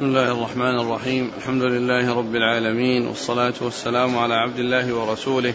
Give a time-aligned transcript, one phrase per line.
[0.00, 1.30] بسم الله الرحمن الرحيم.
[1.38, 5.54] الحمد لله رب العالمين والصلاة والسلام على عبد الله ورسوله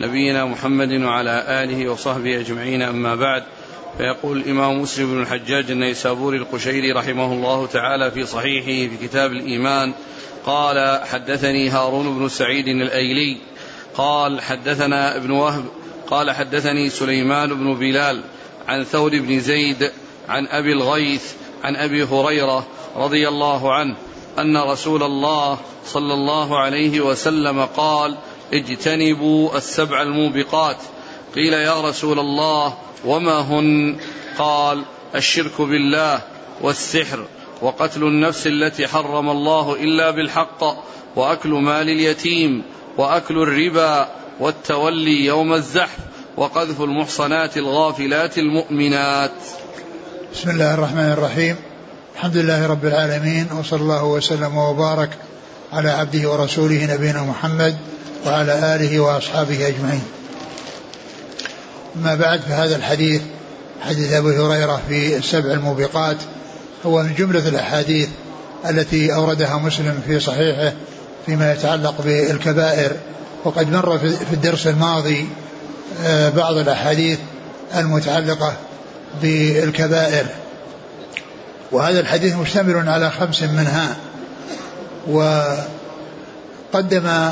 [0.00, 2.82] نبينا محمد وعلى آله وصحبه أجمعين.
[2.82, 3.42] أما بعد
[3.98, 9.92] فيقول الإمام مسلم بن الحجاج النيسابوري القشيري رحمه الله تعالى في صحيحه في كتاب الإيمان
[10.46, 13.36] قال حدثني هارون بن سعيد الأيلي
[13.94, 15.64] قال حدثنا ابن وهب
[16.10, 18.20] قال حدثني سليمان بن بلال
[18.68, 19.90] عن ثور بن زيد
[20.28, 21.32] عن أبي الغيث
[21.64, 22.66] عن أبي هريرة
[22.96, 23.94] رضي الله عنه
[24.38, 28.16] أن رسول الله صلى الله عليه وسلم قال
[28.52, 30.76] اجتنبوا السبع الموبقات.
[31.34, 32.74] قيل يا رسول الله
[33.04, 33.96] وما هن؟
[34.38, 34.82] قال
[35.14, 36.20] الشرك بالله
[36.62, 37.24] والسحر
[37.62, 40.64] وقتل النفس التي حرم الله إلا بالحق
[41.16, 42.62] وأكل مال اليتيم
[42.96, 44.08] وأكل الربا
[44.40, 45.98] والتولي يوم الزحف
[46.36, 49.32] وقذف المحصنات الغافلات المؤمنات.
[50.32, 51.56] بسم الله الرحمن الرحيم.
[52.18, 55.10] الحمد لله رب العالمين وصلى الله وسلم وبارك
[55.72, 57.76] على عبده ورسوله نبينا محمد
[58.26, 60.02] وعلى آله وأصحابه أجمعين.
[61.96, 63.22] أما بعد فهذا الحديث
[63.80, 66.16] حديث أبي هريرة في السبع الموبقات
[66.86, 68.08] هو من جملة الأحاديث
[68.70, 70.72] التي أوردها مسلم في صحيحه
[71.26, 72.92] فيما يتعلق بالكبائر
[73.44, 75.26] وقد مر في الدرس الماضي
[76.04, 77.18] آه، بعض الأحاديث
[77.74, 78.52] المتعلقة
[79.22, 80.26] بالكبائر
[81.72, 83.96] وهذا الحديث مشتمل على خمس منها.
[86.72, 87.30] وقدم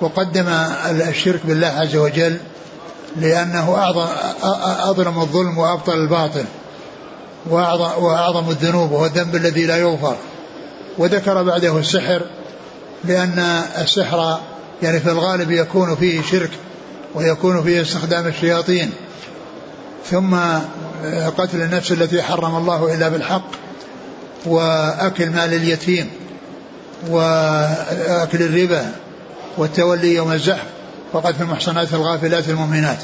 [0.00, 0.48] وقدم
[1.08, 2.36] الشرك بالله عز وجل
[3.16, 4.06] لأنه أعظم
[4.90, 6.44] أظلم الظلم وأبطل الباطل
[8.00, 10.16] وأعظم الذنوب وهو الذنب الذي لا يغفر.
[10.98, 12.22] وذكر بعده السحر
[13.04, 13.38] لأن
[13.78, 14.40] السحر
[14.82, 16.50] يعني في الغالب يكون فيه شرك
[17.14, 18.92] ويكون فيه استخدام الشياطين.
[20.10, 20.36] ثم
[21.38, 23.50] قتل النفس التي حرم الله إلا بالحق
[24.46, 26.10] وأكل مال اليتيم
[27.08, 28.92] وأكل الربا
[29.58, 30.66] والتولي يوم الزحف
[31.12, 32.98] وقتل المحصنات الغافلات المؤمنات.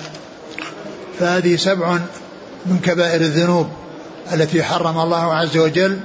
[1.19, 1.99] فهذه سبع
[2.67, 3.69] من كبائر الذنوب
[4.33, 5.99] التي حرم الله عز وجل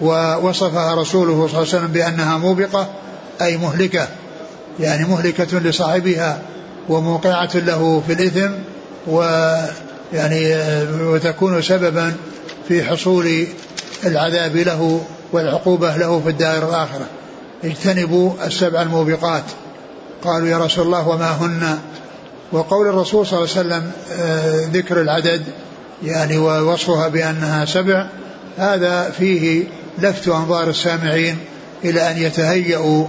[0.00, 2.88] ووصفها رسوله صلى الله عليه وسلم بأنها موبقة
[3.42, 4.08] أي مهلكة.
[4.80, 6.38] يعني مهلكة لصاحبها
[6.88, 8.50] وموقعة له في الإثم
[9.06, 9.22] و
[10.12, 12.14] يعني آه، وتكون سببا
[12.68, 13.46] في حصول
[14.04, 15.00] العذاب له
[15.32, 17.06] والعقوبة له في الدائرة الآخرة.
[17.64, 19.44] اجتنبوا السبع الموبقات.
[20.24, 21.78] قالوا يا رسول الله وما هن؟
[22.52, 25.42] وقول الرسول صلى الله عليه وسلم آه، ذكر العدد
[26.04, 28.06] يعني ووصفها بأنها سبع.
[28.58, 29.64] هذا فيه
[29.98, 31.38] لفت أنظار السامعين
[31.84, 33.06] إلى أن يتهيأوا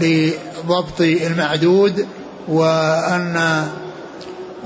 [0.00, 2.06] لضبط المعدود
[2.48, 3.66] وأن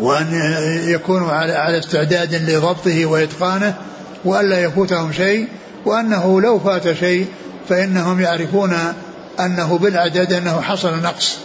[0.00, 0.40] وأن
[0.84, 3.74] يكونوا على استعداد لضبطه وإتقانه
[4.24, 5.48] وألا يفوتهم شيء
[5.84, 7.26] وأنه لو فات شيء
[7.68, 8.76] فإنهم يعرفون
[9.40, 11.38] أنه بالعدد أنه حصل نقص.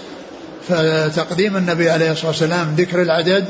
[0.70, 3.46] فتقديم النبي عليه الصلاة والسلام ذكر العدد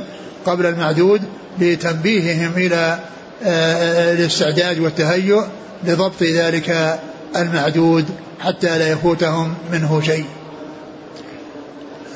[0.45, 1.21] قبل المعدود
[1.59, 2.99] لتنبيههم إلى
[3.43, 5.43] آه، الاستعداد والتهيؤ
[5.83, 6.99] لضبط ذلك
[7.35, 8.05] المعدود
[8.39, 10.25] حتى لا يفوتهم منه شيء.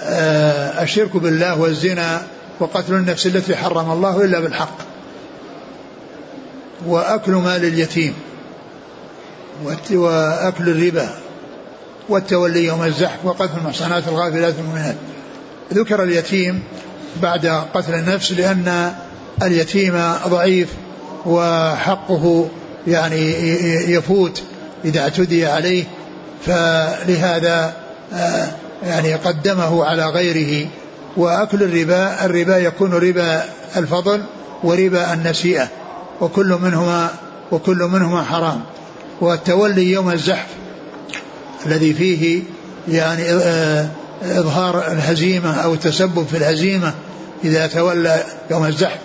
[0.03, 2.21] آه، الشرك بالله والزنا
[2.59, 4.77] وقتل النفس التي حرم الله إلا بالحق.
[6.85, 8.13] وأكل مال اليتيم.
[9.91, 11.09] وأكل الربا.
[12.09, 13.25] والتولي يوم الزحف.
[13.25, 14.95] وقتل المحصنات الغافلات المؤمنات.
[15.73, 16.63] ذكر اليتيم
[17.21, 18.93] بعد قتل النفس لأن
[19.43, 20.69] اليتيم ضعيف
[21.25, 22.49] وحقه
[22.87, 23.31] يعني
[23.93, 24.43] يفوت
[24.85, 25.83] إذا اعتدي عليه.
[26.45, 27.73] فلهذا
[28.13, 28.47] آه،
[28.85, 30.67] يعني قدمه على غيره.
[31.17, 33.43] وأكل الربا الربا يكون ربا
[33.77, 34.23] الفضل
[34.63, 35.67] وربا النسيئة
[36.21, 37.09] وكل منهما
[37.51, 38.61] وكل منهما حرام.
[39.21, 40.47] والتولي يوم الزحف
[41.65, 42.41] الذي فيه
[42.87, 43.87] يعني آه،
[44.23, 46.93] إظهار الهزيمة أو التسبب في الهزيمة
[47.43, 48.97] إذا تولى يوم الزحف.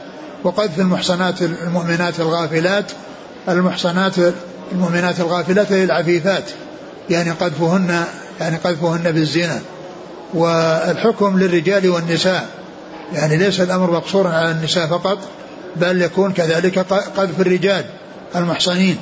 [0.44, 2.84] وقذف المحصنات المؤمنات الغافلات
[3.48, 4.15] المحصنات
[4.72, 6.44] المؤمنات الغافلات للعفيفات
[7.10, 8.04] يعني قذفهن
[8.41, 9.60] يعني قذفهن بالزنا.
[10.34, 12.48] والحكم للرجال والنساء.
[13.13, 15.19] يعني ليس الأمر مقصورا على النساء فقط
[15.77, 16.78] بل يكون كذلك
[17.16, 17.84] قذف الرجال
[18.36, 18.97] المحصنين.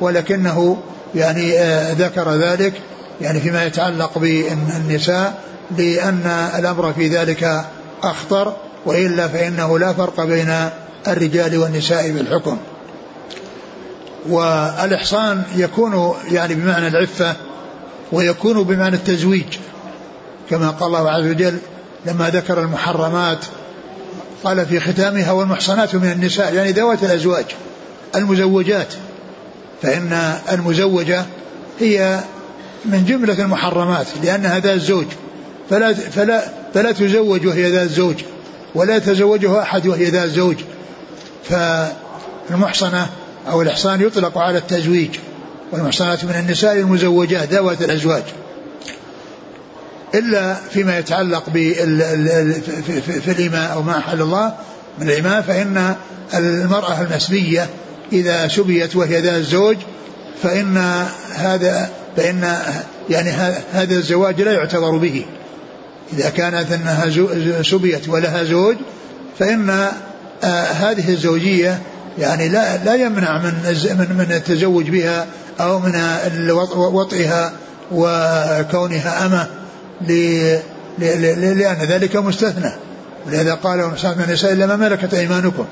[0.00, 0.76] ولكنه
[1.14, 2.72] يعني آه، ذكر ذلك
[3.20, 5.40] يعني فيما يتعلق بالنساء
[5.78, 7.64] لأن الأمر في ذلك
[8.02, 8.56] أخطر
[8.86, 10.54] وإلا فإنه لا فرق بين
[11.08, 12.58] الرجال والنساء بالحكم.
[14.28, 17.36] والإحصان يكون يعني بمعنى العفة
[18.12, 19.58] ويكون بمعنى التزويج.
[20.50, 21.58] كما قال الله عز وجل
[22.06, 23.38] لما ذكر المحرمات
[24.44, 27.44] قال في ختامها والمحصنات من النساء يعني ذوات الأزواج
[28.14, 28.94] المزوجات.
[29.82, 31.24] فإن المزوجة
[31.80, 32.20] هي
[32.84, 35.06] من جملة المحرمات لأنها ذات زوج.
[35.70, 36.44] فلا فلا
[36.74, 38.16] فلا تزوج وهي ذات زوج
[38.74, 40.56] ولا يتزوجها أحد وهي ذات زوج.
[41.48, 43.06] فالمحصنة
[43.48, 45.10] أو الإحصان يطلق على التزويج
[45.72, 48.22] والمحصنات من النساء المزوجات ذوات الأزواج.
[50.14, 54.54] إلا فيما يتعلق في الإماء أو ما أحل الله
[54.98, 55.94] من الإماء فإن
[56.34, 57.66] المرأة المسبية
[58.12, 59.76] إذا سبيت وهي ذات زوج
[60.42, 62.56] فإن هذا فإن
[63.10, 63.30] يعني
[63.72, 65.24] هذا الزواج لا يعتبر به.
[66.12, 68.76] إذا كانت أنها سبيت ولها زوج
[69.38, 69.70] فإن
[70.44, 71.78] آه هذه الزوجية
[72.18, 73.52] يعني لا لا يمنع من
[73.98, 75.26] من من التزوج بها
[75.60, 75.94] أو من
[76.76, 77.52] وطئها
[77.92, 79.46] وكونها أمة.
[80.08, 82.72] لأن ذلك مستثنى.
[83.26, 85.64] ولهذا قال ومساعد من النساء إلا ما ملكت أيمانكم.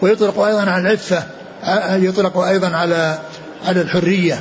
[0.00, 1.22] ويطلق أيضا على العفة
[1.96, 3.18] يطلق أيضا على
[3.66, 4.40] على الحرية.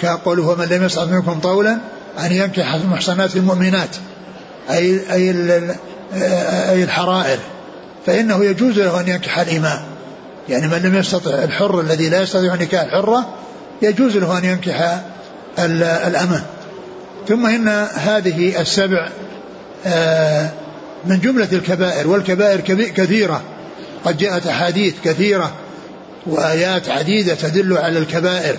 [0.00, 1.78] كقوله ومن لم يصعد منكم طولا
[2.18, 3.96] أن ينكح المحصنات المؤمنات
[4.70, 5.30] أي أي
[6.70, 7.38] أي الحرائر.
[8.06, 9.82] فإنه يجوز له أن ينكح الإماء
[10.48, 13.34] يعني من لم يستطع الحر الذي لا يستطيع نكاح الحرة
[13.82, 14.98] يجوز له أن ينكح
[15.58, 16.42] الأمة.
[17.28, 19.08] ثم إن هذه السبع
[19.86, 20.48] آه،
[21.06, 22.60] من جملة الكبائر والكبائر
[22.90, 23.42] كثيرة.
[24.04, 25.52] قد جاءت أحاديث كثيرة
[26.26, 28.56] وآيات عديدة تدل على الكبائر.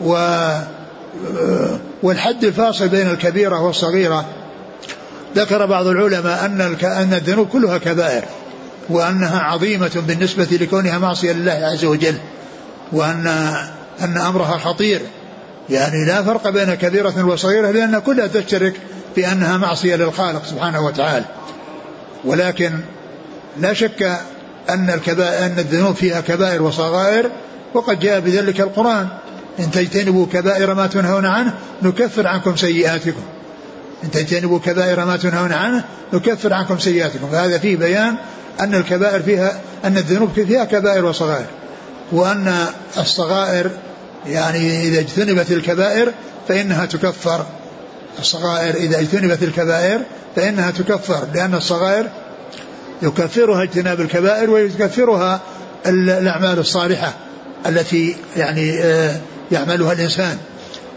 [0.00, 4.24] و آه، والحد الفاصل بين الكبيرة والصغيرة.
[5.36, 8.24] ذكر بعض العلماء أن أن الذنوب كلها كبائر
[8.88, 12.14] وأنها عظيمة بالنسبة لكونها معصية لله عز وجل
[12.92, 13.26] وأن
[14.00, 15.00] أن أمرها خطير.
[15.70, 18.74] يعني لا فرق بين كبيرة وصغيرة لأن كلها تشترك
[19.14, 21.24] في أنها معصية للخالق سبحانه وتعالى.
[22.24, 22.72] ولكن
[23.60, 24.20] لا شك
[24.70, 27.30] أن الكبائر أن الذنوب فيها كبائر وصغائر
[27.74, 29.08] وقد جاء بذلك القرآن.
[29.58, 33.22] إن تجتنبوا كبائر ما تنهون عنه نكفر عنكم سيئاتكم.
[34.04, 37.28] إن تجتنبوا كبائر ما تنهون عنه نكفر عنكم سيئاتكم.
[37.32, 38.16] فهذا فيه بيان
[38.60, 41.46] أن الكبائر فيها أن الذنوب فيها كبائر وصغائر
[42.12, 42.66] وأن
[42.98, 43.70] الصغائر
[44.26, 46.12] يعني إذا اجتنبت الكبائر
[46.48, 47.46] فإنها تكفر.
[48.18, 50.00] الصغائر إذا اجتنبت الكبائر
[50.36, 52.08] فإنها تكفر لأن الصغائر
[53.02, 55.40] يكفرها اجتناب الكبائر ويكفرها
[55.86, 57.12] الأعمال الصالحة
[57.66, 59.20] التي يعني آه،
[59.52, 60.38] يعملها الإنسان.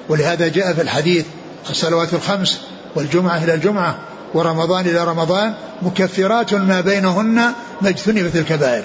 [0.10, 1.26] ولهذا جاء في الحديث
[1.70, 2.60] الصلوات الخمس
[2.96, 3.96] والجمعة إلى الجمعة
[4.34, 7.36] ورمضان إلى رمضان مكفرات ما بينهن
[7.82, 8.84] ما اجتنبت الكبائر.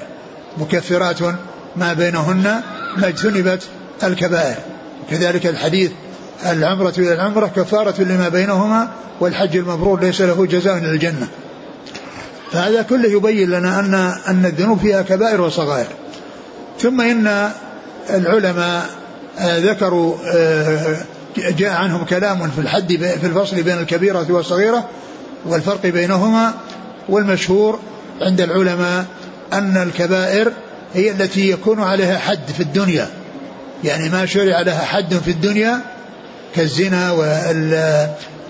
[0.59, 1.19] مكفرات
[1.77, 2.63] ما بينهن
[2.97, 3.63] ما اجتنبت
[4.05, 4.57] الكبائر.
[5.11, 5.91] كذلك الحديث
[6.47, 8.89] العمرة إلى العمرة كفارة لما بينهما
[9.21, 11.29] والحج المبرور ليس له جزاء إلى الجنة.
[12.53, 13.95] فهذا كله يبين لنا أن
[14.29, 15.87] أن الذنوب فيها كبائر وصغائر.
[16.81, 17.51] ثم إن
[18.11, 18.91] العلماء
[19.39, 20.97] آه، ذكروا آه،
[21.37, 24.89] جاء عنهم كلام في الحد في الفصل بين الكبيرة والصغيرة
[25.47, 26.55] والفرق بينهما.
[27.09, 27.79] والمشهور
[28.21, 29.05] عند العلماء
[29.53, 30.53] أن الكبائر
[30.95, 33.09] هي التي يكون عليها حد في الدنيا.
[33.85, 35.81] يعني ما شرع لها حد في الدنيا
[36.55, 37.13] كالزنا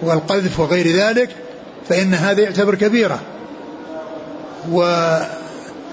[0.02, 1.28] والقذف وغير ذلك
[1.88, 3.20] فإن هذا يعتبر كبيرة.
[4.70, 5.16] و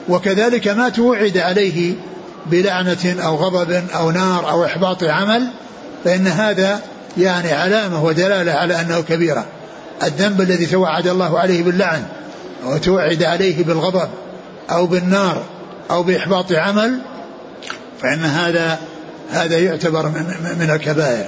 [0.09, 1.93] وكذلك ما توعد عليه
[2.45, 5.47] بلعنة أو غضب أو نار أو إحباط عمل
[6.03, 6.81] فإن هذا
[7.17, 9.45] يعني علامة ودلالة على أنه كبيرة.
[10.03, 12.03] الذنب الذي توعد الله عليه باللعن
[12.63, 14.09] أو توعد عليه بالغضب
[14.71, 15.43] أو بالنار
[15.91, 16.99] أو بإحباط عمل
[18.01, 18.79] فإن هذا
[19.31, 21.25] هذا يعتبر من, من الكبائر.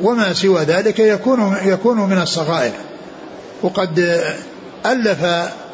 [0.00, 2.72] وما سوى ذلك يكون يكون من الصغائر.
[3.62, 3.98] وقد
[4.86, 5.24] ألف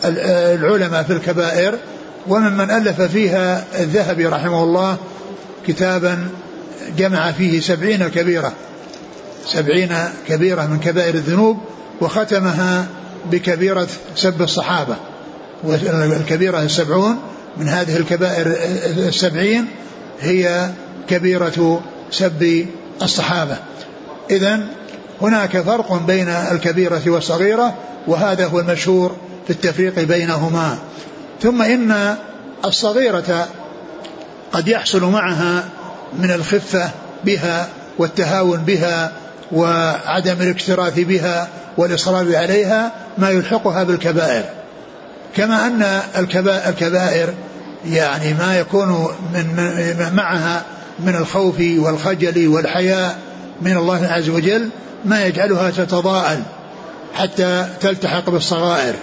[0.05, 1.79] العلماء في الكبائر
[2.29, 4.97] وممن ألف فيها الذهبي رحمه الله
[5.67, 6.29] كتابا
[6.99, 8.53] جمع فيه سبعين كبيرة.
[9.47, 9.97] سبعين
[10.29, 11.59] كبيرة من كبائر الذنوب
[12.01, 12.87] وختمها
[13.31, 14.97] بكبيرة سب الصحابة.
[15.65, 17.19] والكبيرة السبعون
[17.57, 18.57] من هذه الكبائر
[19.09, 19.67] السبعين
[20.21, 20.71] هي
[21.11, 22.67] كبيرة سب
[23.03, 23.57] الصحابة.
[24.31, 24.61] إذا
[25.23, 27.75] هناك فرق بين الكبيرة والصغيرة
[28.07, 30.79] وهذا هو المشهور في التفريق بينهما.
[31.43, 32.17] ثم إن
[32.65, 33.49] الصغيرة
[34.53, 35.65] قد يحصل معها
[36.19, 36.91] من الخفة
[37.25, 39.13] بها والتهاون بها
[39.53, 44.45] وعدم الاكتراث بها والإصرار عليها ما يلحقها بالكبائر.
[45.37, 46.01] كما أن
[46.69, 47.35] الكبائر
[47.87, 50.63] يعني ما يكون من معها
[51.05, 53.19] من الخوف والخجل والحياء
[53.63, 54.69] من الله عز وجل
[55.05, 56.43] ما يجعلها تتضاءل
[57.15, 58.95] حتى تلتحق بالصغائر.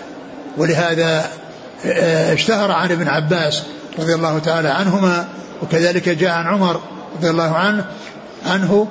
[0.57, 1.29] ولهذا
[1.85, 3.63] آه، اشتهر عن ابن عباس
[3.99, 5.27] رضي الله تعالى عنهما
[5.63, 6.81] وكذلك جاء عن عمر
[7.17, 7.85] رضي الله عنه
[8.45, 8.87] عنه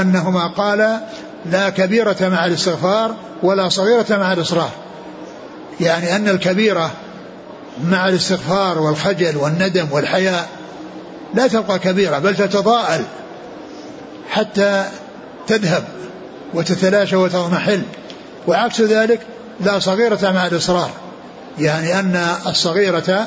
[0.00, 1.00] أنهما قال
[1.50, 4.70] لا كبيرة مع الاستغفار ولا صغيرة مع الإصرار.
[5.80, 6.90] يعني أن الكبيرة
[7.84, 10.48] مع الاستغفار والخجل والندم والحياء
[11.34, 13.04] لا تبقى كبيرة بل تتضاءل
[14.30, 14.84] حتى
[15.46, 15.84] تذهب
[16.54, 17.82] وتتلاشى وتضمحل
[18.46, 19.20] وعكس ذلك
[19.60, 20.90] لا صغيرة مع الإصرار.
[21.58, 23.26] يعني أن الصغيرة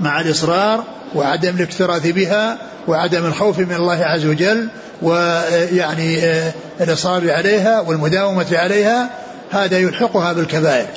[0.00, 4.68] مع الإصرار وعدم الاكتراث بها وعدم الخوف من الله عز وجل
[5.02, 9.10] ويعني آه، الإصرار عليها والمداومة عليها
[9.50, 10.88] هذا يلحقها بالكبائر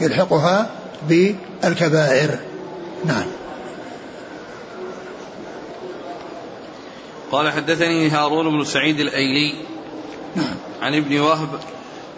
[0.00, 0.66] يلحقها
[1.08, 2.30] بالكبائر.
[3.04, 3.24] نعم.
[7.32, 9.54] قال حدثني هارون بن سعيد الأيلي
[10.36, 10.54] نعم.
[10.82, 11.48] عن ابن وهب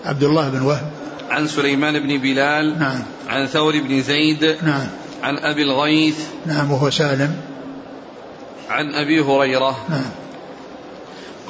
[0.04, 0.90] عبد الله بن وهب.
[1.30, 3.02] عن سليمان بن بلال نعم.
[3.28, 4.87] عن ثور بن زيد نعم.
[5.23, 7.37] عن أبي الغيث نعم وهو سالم.
[8.71, 9.76] عن أبي هريرة.
[9.88, 10.11] نعم.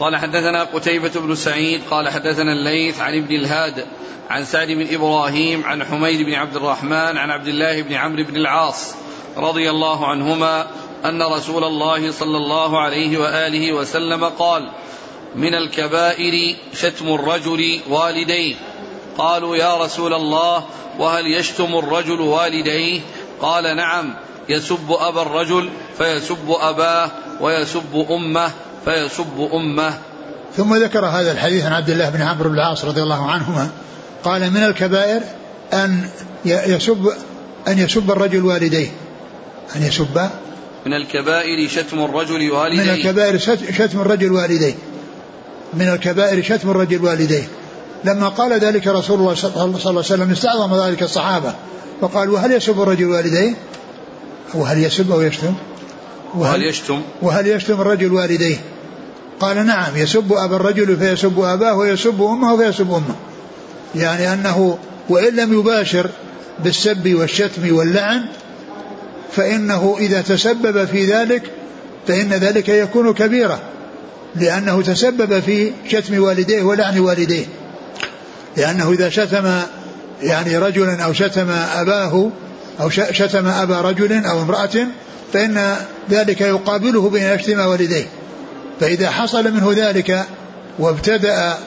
[0.00, 3.84] قال حدثنا قتيبة بن سعيد قال حدثنا الليث عن ابن الهاد
[4.30, 8.36] عن سعد بن إبراهيم عن حميد بن عبد الرحمن عن عبد الله بن عمرو بن
[8.36, 8.94] العاص
[9.36, 10.66] رضي الله عنهما
[11.04, 14.70] أن رسول الله صلى الله عليه وآله وسلم قال
[15.36, 18.54] من الكبائر شتم الرجل والديه.
[19.18, 20.64] قالوا يا رسول الله
[20.98, 23.00] وهل يشتم الرجل والديه؟
[23.40, 24.14] قال نعم
[24.48, 28.50] يسب أبا الرجل فيسب أباه ويسب أمه
[28.84, 29.98] فيسب أمه.
[30.56, 33.68] ثم ذكر هذا الحديث عن عبد الله بن عمرو بن العاص رضي الله عنهما.
[34.24, 35.22] قال من الكبائر
[35.72, 36.08] أن
[36.44, 37.12] يسب
[37.68, 38.88] أن يسب الرجل والديه.
[39.76, 40.30] أن يسب
[40.86, 42.82] من الكبائر شتم الرجل والديه.
[42.82, 43.38] من الكبائر
[43.72, 44.74] شتم الرجل والديه.
[45.74, 47.48] من الكبائر شتم الرجل والديه.
[48.04, 51.54] لما قال ذلك رسول الله صلى الله عليه وسلم استعظم ذلك الصحابة.
[52.00, 53.54] وقال وهل يسب الرجل والديه؟
[54.54, 55.54] وهل يسب أو يشتم؟
[56.34, 58.56] وهل يشتم؟ وهل يشتم الرجل والديه؟
[59.40, 63.14] قال نعم يسب أبا الرجل فيسب أباه ويسب أمه فيسب أمه.
[63.94, 66.10] يعني أنه وإن لم يباشر
[66.64, 68.24] بالسب والشتم واللعن
[69.36, 71.42] فإنه إذا تسبب في ذلك
[72.08, 73.60] فإن ذلك يكون كبيرة
[74.36, 77.46] لأنه تسبب في شتم والديه ولعن والديه.
[78.56, 79.60] لأنه إذا شتم
[80.22, 82.30] يعني رجلا أو شتم أباه
[82.80, 84.86] أو شتم أبا رجل أو امرأة
[85.32, 85.76] فإن
[86.10, 88.06] ذلك يقابله بأن يشتم والديه.
[88.80, 90.24] فإذا حصل منه ذلك
[90.78, 91.58] وابتدأ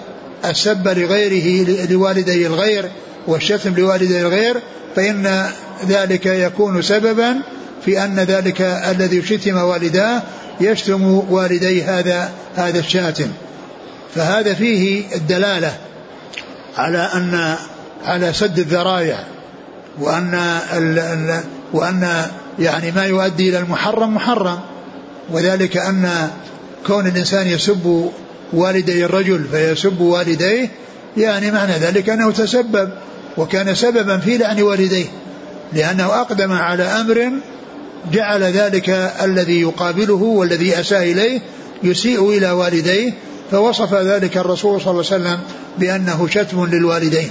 [0.46, 2.90] السب لغيره لوالدي الغير
[3.28, 4.56] والشتم لوالدي الغير
[4.96, 5.50] فإن
[5.88, 7.36] ذلك يكون سببا
[7.86, 10.22] في أن ذلك الذي شتم والداه
[10.62, 13.28] يشتم والدي هذا هذا الشاتم.
[14.16, 15.78] فهذا فيه الدلالة
[16.78, 17.56] على أن
[18.06, 19.18] على سد الذرائع
[20.00, 20.60] وأن
[21.74, 22.26] وأن
[22.60, 24.60] يعني ما يؤدي إلى المحرم محرم.
[25.30, 26.30] وذلك أن
[26.88, 28.12] كون الإنسان يسب
[28.54, 30.70] والدي الرجل فيسب والديه
[31.18, 32.90] يعني معنى ذلك أنه تسبب
[33.38, 35.06] وكان سببا في لعن والديه
[35.74, 37.32] لأنه أقدم على أمر
[38.12, 38.90] جعل ذلك
[39.24, 41.42] الذي يقابله والذي أساء إليه
[41.84, 43.14] يسيء إلى والديه
[43.52, 45.40] فوصف ذلك الرسول صلى الله عليه وسلم
[45.78, 47.30] بأنه شتم للوالدين.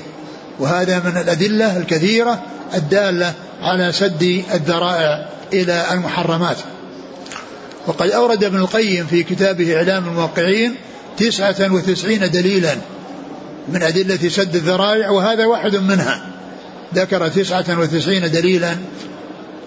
[0.59, 2.43] وهذا من الأدلة الكثيرة
[2.75, 3.33] الدالة
[3.63, 6.57] على سد الذرائع إلى المحرمات.
[7.87, 10.75] وقد أورد ابن القيم في كتابه إعلام الموقعين
[11.17, 12.75] تسعة وتسعين دليلا
[13.69, 16.27] من أدلة سد الذرائع وهذا واحد منها.
[16.95, 18.77] ذكر تسعة وتسعين دليلا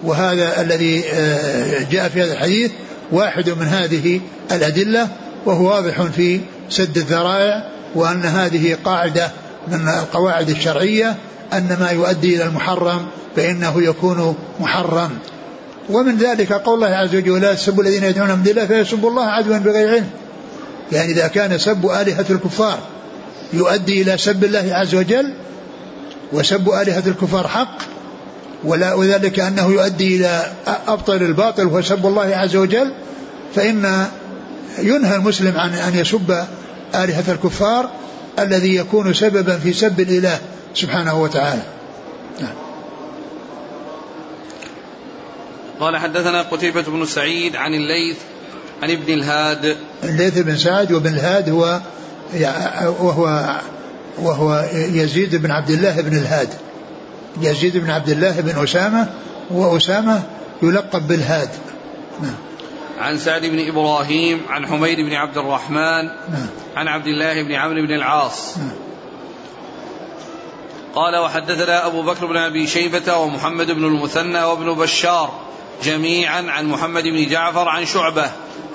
[0.04, 2.70] وهذا الذي آه، جاء في هذا الحديث
[3.12, 4.20] واحد من هذه
[4.52, 5.08] الأدلة
[5.46, 6.40] وهو واضح في
[6.70, 7.64] سد الذرائع
[7.94, 9.30] وأن هذه قاعدة
[9.68, 11.16] من القواعد الشرعية
[11.52, 15.10] أن ما يؤدي إلى المحرم فإنه يكون محرم.
[15.90, 19.58] ومن ذلك قول الله عز وجل لا تسبوا الذين يدعون من الله فيسبوا الله عدوا
[19.58, 20.06] بغير علم.
[20.92, 22.78] يعني إذا كان سب آلهة الكفار
[23.52, 25.32] يؤدي إلى سب الله عز وجل
[26.32, 27.78] وسب آلهة الكفار حق
[28.64, 30.52] ولا وذلك أنه يؤدي إلى
[30.88, 32.92] أبطل الباطل وهو سب الله عز وجل
[33.54, 34.06] فإن
[34.78, 36.44] ينهى المسلم عن أن يسب
[36.94, 37.90] آلهة الكفار
[38.38, 40.38] الذي يكون سببا في سب الإله
[40.74, 41.62] سبحانه وتعالى.
[42.40, 42.54] نعم.
[45.80, 48.16] قال حدثنا قتيبة بن سعيد عن الليث
[48.82, 49.76] عن ابن الهاد.
[50.04, 51.80] الليث بن سعد وابن الهاد هو
[53.00, 53.56] وهو
[54.18, 56.48] وهو يزيد بن عبد الله بن الهاد.
[57.40, 59.08] يزيد بن عبد الله بن أسامة
[59.50, 60.22] وأسامة
[60.62, 61.48] يلقب بالهاد.
[62.22, 62.34] نعم.
[62.98, 66.46] عن سعد بن إبراهيم عن حميد بن عبد الرحمن نعم.
[66.76, 68.58] عن عبد الله بن عمرو بن العاص.
[68.58, 68.70] نعم.
[70.94, 75.32] قال وحدثنا أبو بكر بن أبي شيبة ومحمد بن المثنى وابن بشار
[75.84, 78.30] جميعا عن محمد بن جعفر عن شعبة.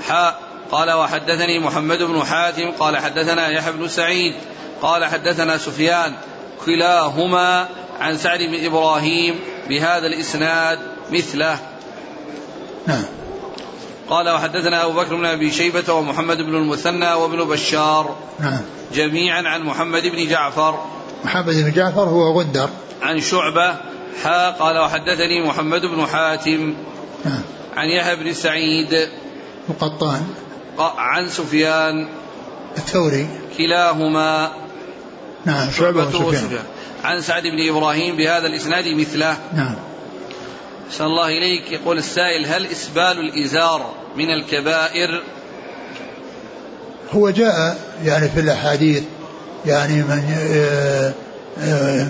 [0.07, 0.39] حاء
[0.71, 4.33] قال وحدثني محمد بن حاتم قال حدثنا يحيى بن سعيد
[4.81, 6.13] قال حدثنا سفيان
[6.65, 7.67] كلاهما
[7.99, 10.79] عن سعد بن إبراهيم بهذا الإسناد
[11.11, 11.59] مثله.
[12.87, 13.03] نعم.
[14.09, 18.15] قال وحدثنا أبو بكر بن أبي شيبة ومحمد بن المثنى وابن بشار.
[18.39, 18.61] نعم.
[18.93, 20.79] جميعا عن محمد بن جعفر.
[21.25, 22.69] محمد بن جعفر هو غندر.
[23.01, 23.75] عن شعبة.
[24.23, 26.73] حا قال وحدثني محمد بن حاتم.
[27.25, 27.41] نعم.
[27.77, 29.09] عن يحيى بن سعيد.
[29.67, 30.27] وقطان
[30.79, 32.07] عن سفيان.
[32.77, 33.27] الثوري.
[33.57, 34.51] كلاهما.
[35.45, 36.59] نعم شعبة وسفيان.
[37.05, 39.37] عن سعد بن إبراهيم بهذا الإسناد مثله.
[39.53, 39.75] نعم.
[40.91, 41.71] صلى الله إليك.
[41.71, 45.23] يقول السائل هل إسبال الإزار من الكبائر؟
[47.11, 49.03] هو جاء يعني في الأحاديث
[49.65, 51.13] يعني من آه،
[51.59, 52.07] آه،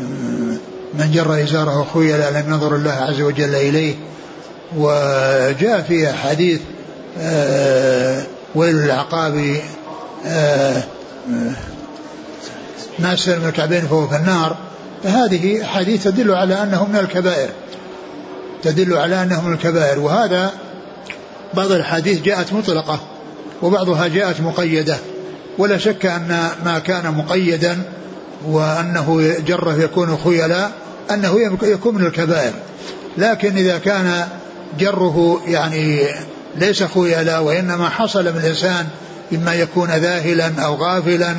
[0.94, 3.96] من جر إزاره خيلا لم ينظر الله عز وجل إليه.
[4.78, 6.62] وجاء في أحاديث
[7.20, 8.24] آه،
[8.56, 9.62] ويل العقاب
[13.00, 14.58] ما أسفل من الكعبين فهو في النار.
[15.04, 17.50] فهذه حديث تدل على أنه من الكبائر
[18.64, 20.52] تدل على أنه من الكبائر وهذا
[21.54, 23.00] بعض الحديث جاءت مطلقة
[23.62, 24.98] وبعضها جاءت مقيدة
[25.58, 27.82] ولا شك أن ما كان مقيدا
[28.48, 30.70] وأنه جرة يكون خيلا
[31.12, 32.54] أنه يكون من الكبائر
[33.18, 34.28] لكن إذا كان
[34.80, 36.08] جره يعني
[36.58, 38.88] ليس خيلا وإنما حصل من الإنسان
[39.34, 41.36] إما يكون ذاهلا أو غافلا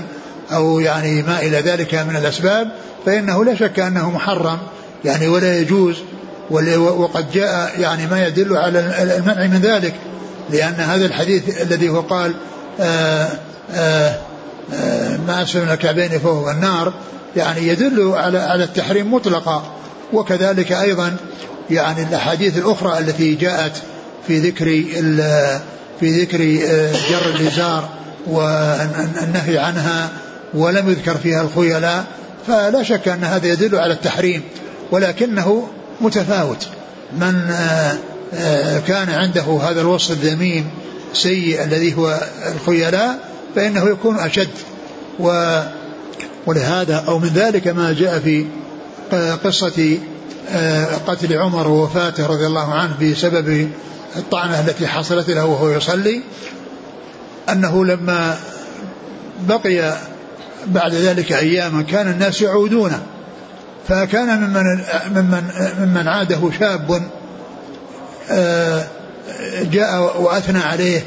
[0.52, 2.68] أو يعني ما إلى ذلك من الأسباب
[3.06, 4.58] فإنه لا شك أنه محرم
[5.04, 5.96] يعني ولا يجوز
[6.50, 8.80] وقد جاء يعني ما يدل على
[9.18, 9.94] المنع من ذلك
[10.50, 12.34] لأن هذا الحديث الذي هو قال
[12.80, 13.28] آآ
[13.74, 14.14] آآ
[14.74, 16.94] آآ ما أسفل من الكعبين فهو النار
[17.36, 19.62] يعني يدل على على التحريم مطلقا
[20.12, 21.16] وكذلك أيضا
[21.70, 23.72] يعني الأحاديث الأخرى التي جاءت
[24.26, 24.64] في ذكر
[26.00, 26.38] في ذكر
[27.10, 27.88] جر الإزار
[28.26, 30.10] والنهي عنها
[30.54, 32.04] ولم يذكر فيها الخيلاء
[32.46, 34.42] فلا شك أن هذا يدل على التحريم
[34.90, 35.68] ولكنه
[36.00, 36.66] متفاوت.
[37.18, 37.96] من آه،
[38.34, 40.70] آه، كان عنده هذا الوصف الذميم
[41.12, 42.20] سيء الذي هو
[42.54, 43.18] الخيلاء
[43.56, 44.48] فإنه يكون أشد.
[45.20, 45.60] و
[46.46, 48.46] ولهذا أو من ذلك ما جاء في
[49.44, 49.98] قصة
[50.50, 53.70] آه، قتل عمر ووفاته رضي الله عنه بسبب
[54.16, 56.20] الطعنة التي حصلت له وهو يصلي
[57.48, 58.38] أنه لما
[59.48, 59.96] بقي
[60.66, 63.02] بعد ذلك أياما كان الناس يعودونه
[63.88, 65.44] فكان ممن ممن
[65.80, 67.02] ممن عاده شاب
[68.30, 68.86] آه،
[69.62, 71.02] جاء وأثنى عليه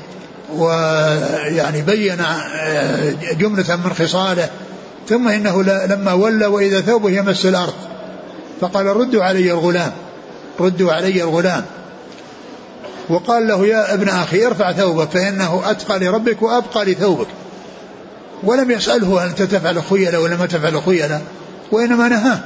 [0.56, 4.50] ويعني بين آه، جملة من خصاله
[5.10, 7.74] ثم إنه لما ولى وإذا ثوبه يمس الأرض
[8.62, 9.92] فقال ردوا علي الغلام
[10.60, 11.66] ردوا علي الغلام.
[13.10, 17.28] وقال له يا ابن أخي ارفع ثوبك فإنه أتقى لربك وأبقى لثوبك.
[18.44, 21.20] ولم يسأله هل تفعل خيلا ولا ما تفعل خيلا
[21.72, 22.40] وإنما نهاه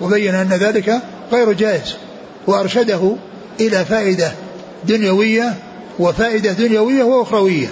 [0.00, 1.00] وبين أن ذلك
[1.32, 1.94] غير جائز
[2.46, 3.16] وأرشده
[3.60, 4.32] إلى فائدة
[4.84, 5.54] دنيوية
[5.98, 7.66] وفائدة دنيوية وأخروية.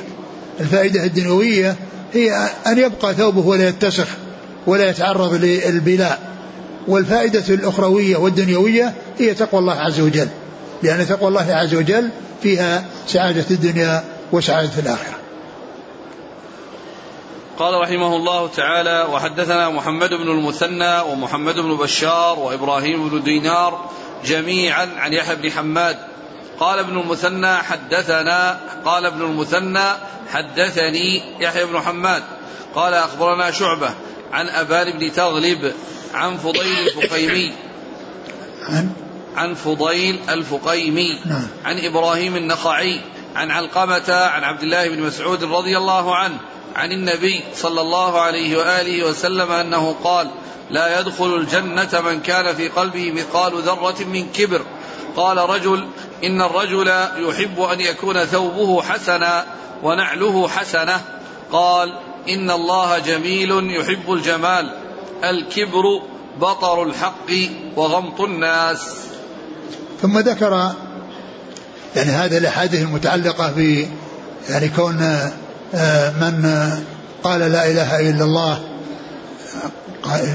[0.60, 1.76] الفائدة الدنيوية
[2.12, 4.06] هي أن يبقى ثوبه ولا يتسخ
[4.66, 6.18] ولا يتعرض للبلاء.
[6.88, 10.28] والفائدة الأخروية والدنيوية هي تقوى الله عز وجل
[10.82, 12.08] لأن تقوى الله عز وجل
[12.42, 15.19] فيها سعادة الدنيا وسعادة الآخرة.
[17.60, 23.90] قال رحمه الله تعالى وحدثنا محمد بن المثنى ومحمد بن بشار وإبراهيم بن دينار
[24.24, 25.96] جميعا عن يحيى بن حماد.
[26.60, 29.84] قال ابن المثنى حدثنا قال ابن المثنى
[30.32, 32.22] حدثني يحيى بن حماد.
[32.74, 33.90] قال أخبرنا شعبة
[34.32, 35.72] عن أبان بن تغلب
[36.14, 37.52] عن فضيل الفقيمي.
[38.68, 38.92] عن؟
[39.36, 41.20] عن فضيل الفقيمي.
[41.26, 41.46] نعم.
[41.64, 43.00] عن إبراهيم النخعي.
[43.36, 46.36] عن علقمة عن عبد الله بن مسعود رضي الله عنه
[46.76, 50.30] عن النبي صلى الله عليه وآله وسلم أنه قال
[50.70, 54.62] لا يدخل الجنة من كان في قلبه مثقال ذرة من كبر
[55.16, 55.88] قال رجل
[56.24, 59.46] إن الرجل يحب أن يكون ثوبه حسنا
[59.82, 61.00] ونعله حسنة
[61.52, 61.94] قال
[62.28, 64.76] إن الله جميل يحب الجمال
[65.24, 66.02] الكبر
[66.40, 67.30] بطر الحق
[67.76, 68.96] وغمط الناس
[70.02, 70.72] ثم ذكر
[71.96, 73.86] يعني هذه الأحاديث المتعلقة ب
[74.50, 75.02] يعني كون
[75.74, 76.70] آه، من
[77.22, 78.60] قال لا إله إلا الله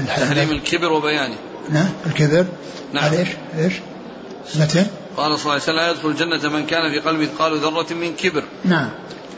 [0.08, 1.34] تحريم الكبر وبيانه
[1.70, 2.46] نعم الكبر.
[2.92, 3.12] نعم.
[3.12, 3.72] إيش؟ إيش؟
[4.54, 7.94] متى؟ قال صلى الله عليه وسلم لا يدخل الجنة من كان في قلبه مثقال ذرة
[7.94, 8.44] من كبر.
[8.64, 8.90] نعم.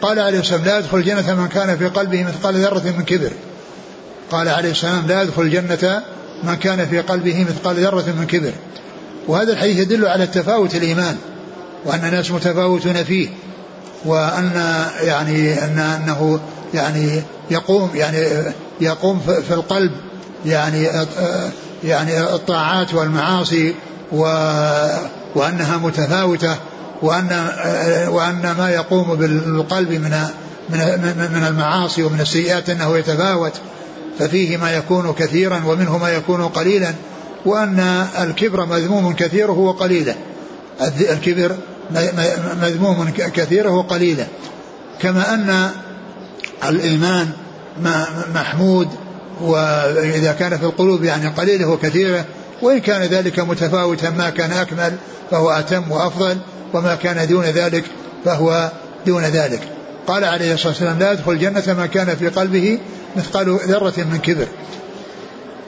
[0.03, 3.31] قال عليه السلام لا يدخل الجنة من كان في قلبه مثقال ذرة من كبر.
[4.31, 6.03] قال عليه السلام لا يدخل الجنة
[6.43, 8.53] من كان في قلبه مثقال ذرة من كبر.
[9.29, 11.17] وهذا الحديث يدل على تفاوت الإيمان.
[11.85, 13.29] وأن الناس متفاوتون فيه
[14.05, 14.51] وأن
[15.03, 16.41] يعني أن أنه
[16.75, 18.27] يعني يقوم يعني
[18.81, 19.93] يقوم في القلب
[20.47, 20.89] يعني
[21.85, 23.75] يعني الطاعات والمعاصي
[24.13, 24.23] و
[25.35, 26.57] وأنها متفاوتة
[27.03, 27.49] وأن
[28.09, 30.25] وأن ما يقوم بالقلب من
[30.71, 30.79] من
[31.33, 33.53] من المعاصي ومن السيئات أنه يتفاوت
[34.19, 36.95] ففيه ما يكون كثيرا ومنه ما يكون قليلا
[37.47, 40.15] وأن الكبر مذموم كثيره وقليله.
[40.81, 41.57] الكبر
[42.63, 44.27] مذموم كثيرة وقليلة.
[45.01, 45.71] كما أن
[46.69, 47.29] الإيمان
[48.35, 48.89] محمود
[49.41, 52.25] وإذا كان في القلوب يعني قليله وكثيره
[52.63, 54.93] وإن كان ذلك متفاوتا ما كان أكمل
[55.31, 56.39] فهو أتم وأفضل
[56.75, 57.85] وما كان دون ذلك
[58.25, 58.71] فهو
[59.07, 59.61] دون ذلك.
[60.07, 62.79] قال عليه الصلاة والسلام لا يدخل الجنة ما كان في قلبه
[63.17, 64.47] مثقال ذرة من كبر.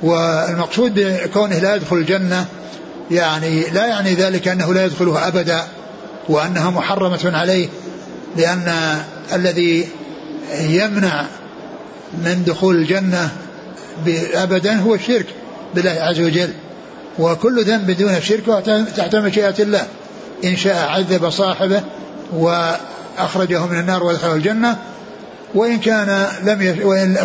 [0.02, 2.46] والمقصود بكونه لا يدخل الجنة
[3.10, 5.64] يعني لا يعني ذلك أنه لا يدخلها أبدا
[6.28, 7.68] وأنها محرمة عليه
[8.36, 8.96] لأن
[9.32, 9.88] الذي
[10.60, 11.26] يمنع
[12.24, 13.30] من دخول الجنة
[14.34, 15.26] أبدا هو الشرك
[15.74, 16.50] بالله عز وجل.
[17.18, 18.64] وكل ذنب دون الشرك
[18.96, 19.86] تحت مشيئة الله.
[20.44, 21.82] إن شاء عذب صاحبه
[22.32, 24.76] وأخرجه من النار وادخله الجنة.
[25.54, 27.16] وإن كان لم يش وإن,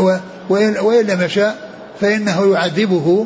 [0.49, 1.55] وإن, وإن لم يشاء
[2.01, 3.25] فإنه يعذبه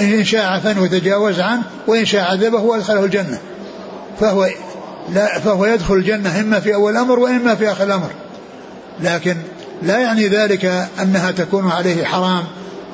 [0.00, 3.38] إن شاء عفا وتجاوز عنه وإن شاء عذبه وأدخله الجنة.
[4.20, 4.48] فهو
[5.14, 8.10] لا فهو يدخل الجنة إما في أول الأمر وإما في آخر الأمر.
[9.00, 9.36] لكن
[9.82, 12.44] لا يعني ذلك أنها تكون عليه حرام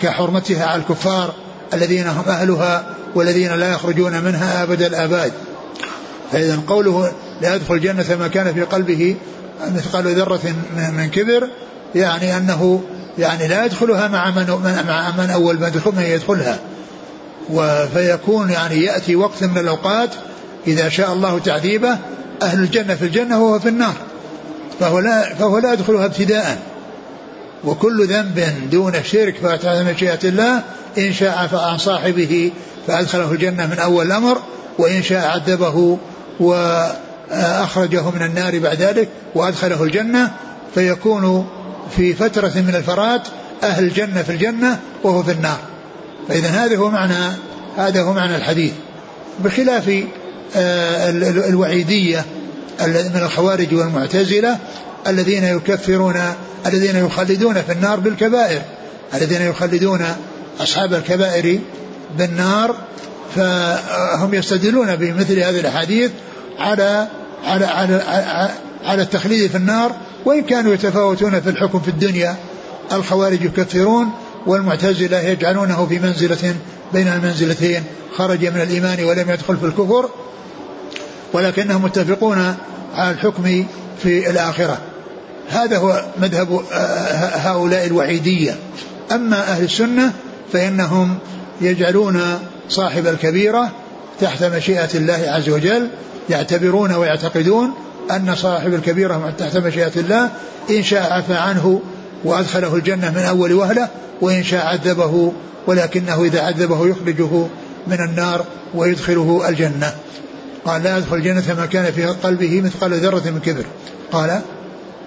[0.03, 1.35] كحرمتها على الكفار
[1.75, 5.33] الذين هم أهلها والذين لا يخرجون منها أبد الآباد.
[6.33, 9.17] فإذا قوله لا يدخل الجنة ما كان في قلبه
[9.75, 11.49] مثقال ذرة من كبر
[11.95, 12.83] يعني أنه
[13.19, 16.59] يعني لا يدخلها مع من مع من أول ما يدخل من يدخلها.
[17.95, 20.11] فيكون يعني يأتي وقت من الأوقات
[20.67, 21.99] إذا شاء الله تعذيبه
[22.43, 23.95] أهل الجنة في الجنة وهو في النار.
[24.81, 26.59] فهو لا فهو لا يدخلها ابتداء.
[27.65, 30.63] وكل ذنب دون الشرك فتحت مشيئة الله
[30.99, 32.53] إن شاء عن صاحبه
[32.87, 34.39] فأدخله الجنة من أول الأمر
[34.79, 35.99] وإن شاء عذبه
[36.41, 40.31] وأخرجه من النار بعد ذلك وأدخله الجنة.
[40.75, 41.49] فيكون
[41.97, 43.23] في فترة من الفرات
[43.63, 45.59] أهل الجنة في الجنة وهو في النار.
[46.29, 47.33] فإذا هذا هو معنى
[47.77, 48.73] هذا هو معنى الحديث.
[49.45, 50.05] بخلاف
[50.57, 51.11] آه،
[51.49, 52.25] الوعيدية
[52.81, 54.59] من الخوارج والمعتزلة
[55.07, 56.23] الذين يكفرون
[56.67, 58.63] الذين يخلدون في النار بالكبائر.
[59.15, 60.07] الذين يخلدون
[60.61, 61.61] أصحاب الكبائر
[62.19, 62.77] بالنار
[63.37, 66.11] فهم يستدلون بمثل هذه الأحاديث
[66.59, 67.09] على
[67.45, 68.51] على على
[68.85, 69.93] على التخليد في النار
[70.27, 72.37] وإن كانوا يتفاوتون في الحكم في الدنيا
[72.93, 74.11] الخوارج يكفرون
[74.47, 76.57] والمعتزلة يجعلونه في منزلة
[76.93, 77.83] بين المنزلتين
[78.17, 80.11] خرج من الإيمان ولم يدخل في الكفر
[81.33, 82.55] ولكنهم متفقون
[82.95, 83.65] على الحكم
[84.03, 84.79] في الآخرة.
[85.49, 86.61] هذا هو مذهب
[87.35, 88.57] هؤلاء الوعيدية
[89.13, 90.13] أما أهل السنة
[90.53, 91.19] فإنهم
[91.61, 93.71] يجعلون صاحب الكبيرة
[94.21, 95.89] تحت مشيئة الله عز وجل
[96.31, 97.75] يعتبرون ويعتقدون
[98.11, 100.31] أن صاحب الكبيرة تحت مشيئة الله
[100.71, 101.81] إن شاء عفى عنه
[102.25, 103.89] وأدخله الجنة من أول وهلة
[104.21, 105.33] وإن شاء عذبه
[105.67, 107.47] ولكنه إذا عذبه يخرجه
[107.87, 109.95] من النار ويدخله الجنة.
[110.65, 113.65] قال لا يدخل الجنة ما كان في قلبه مثقال ذرة من كبر.
[114.13, 114.41] قال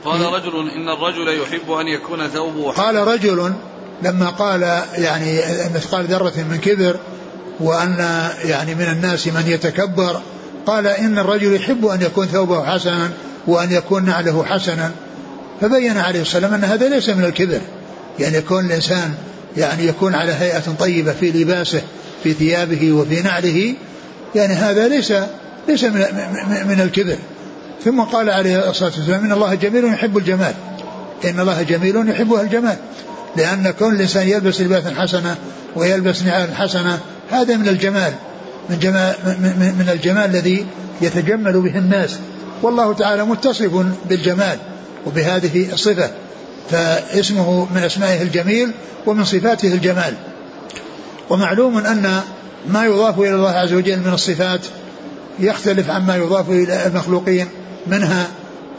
[0.05, 3.53] قال رجل إن الرجل يحب أن يكون ثوبه قال رجل
[4.03, 4.61] لما قال
[4.93, 5.41] يعني
[5.75, 6.95] مثقال ذرة من كبر
[7.59, 10.21] وأن يعني من الناس من يتكبر
[10.65, 13.09] قال إن الرجل يحب أن يكون ثوبه حسنا
[13.47, 14.91] وأن يكون نعله حسنا.
[15.61, 17.61] فبين عليه السلام أن هذا ليس من الكبر.
[18.19, 19.13] يعني يكون الإنسان
[19.57, 21.81] يعني يكون على هيئة طيبة في لباسه
[22.23, 23.75] في ثيابه وفي نعله
[24.35, 25.13] يعني هذا ليس
[25.67, 26.01] ليس من,
[26.67, 27.15] من الكبر.
[27.85, 30.53] ثم قال عليه الصلاة والسلام إن الله جميل يحب الجمال.
[31.25, 32.75] إن الله جميل يحب الجمال.
[33.37, 35.35] لأن كون الإنسان يلبس لباسا حسنة
[35.75, 36.99] ويلبس نعال حسنة
[37.31, 38.13] هذا من الجمال.
[38.69, 39.15] من, جمال
[39.79, 40.65] من الجمال الذي
[41.01, 42.19] يتجمل به الناس.
[42.61, 44.57] والله تعالى متصف بالجمال
[45.05, 46.09] وبهذه الصفة
[46.69, 48.71] فاسمه من أسمائه الجميل
[49.05, 50.13] ومن صفاته الجمال.
[51.29, 52.21] ومعلوم أن
[52.67, 54.61] ما يضاف إلى الله عز وجل من الصفات
[55.39, 57.47] يختلف عما يضاف إلى المخلوقين.
[57.87, 58.27] منها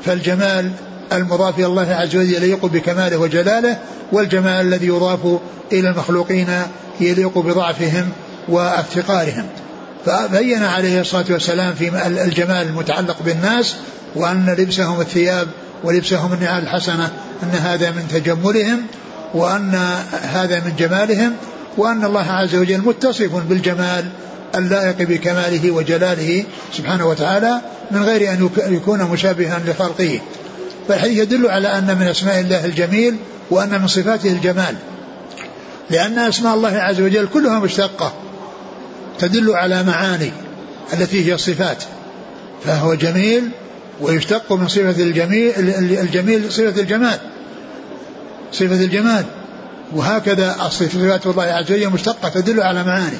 [0.04, 0.70] فالجمال
[1.12, 3.78] المضاف إلى الله عز وجل يليق بكماله وجلاله
[4.12, 5.38] والجمال الذي يضاف
[5.72, 6.48] إلى المخلوقين
[7.00, 8.08] يليق بضعفهم
[8.48, 9.46] وافتقارهم
[10.06, 13.74] فبين عليه الصلاة والسلام في الجمال المتعلق بالناس
[14.14, 15.48] وأن لبسهم الثياب
[15.84, 17.10] ولبسهم النعال الحسنة
[17.42, 18.82] أن هذا من تجملهم
[19.34, 19.74] وأن
[20.22, 21.32] هذا من جمالهم
[21.76, 24.04] وأن الله عز وجل متصف بالجمال
[24.54, 26.44] اللائق بكماله وجلاله
[26.76, 27.60] سبحانه وتعالى
[27.90, 30.20] من غير أن يكون مشابها لخلقه.
[30.88, 33.16] فالحديث يدل على أن من أسماء الله الجميل
[33.50, 34.74] وأن من صفاته الجمال.
[35.90, 38.12] لأن أسماء الله عز وجل كلها مشتقة.
[39.20, 40.32] تدل على معاني
[40.92, 41.84] التي هي الصفات
[42.64, 43.50] فهو جميل
[44.00, 45.52] ويشتق من صفة الجميل
[46.00, 47.18] الجميل صفة الجمال
[48.52, 49.24] صفة الجمال.
[49.92, 53.18] وهكذا صفات الله عز وجل مشتقة تدل على معاني.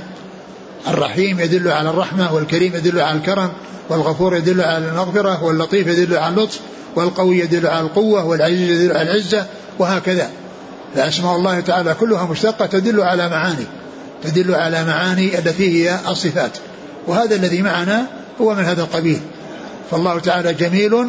[0.88, 3.50] الرحيم يدل على الرحمة والكريم يدل على الكرم
[3.88, 6.60] والغفور يدل على المغفرة واللطيف يدل على اللطف
[6.96, 9.46] والقوي يدل على القوة والعزيز يدل على العزة
[9.78, 10.30] وهكذا.
[10.94, 13.66] فأسماء الله تعالى كلها مشتقة تدل على معاني.
[14.22, 16.58] تدل على معاني التي هي الصفات.
[17.06, 18.06] وهذا الذي معنا
[18.40, 19.20] هو من هذا القبيل.
[19.90, 21.08] فالله تعالى جميل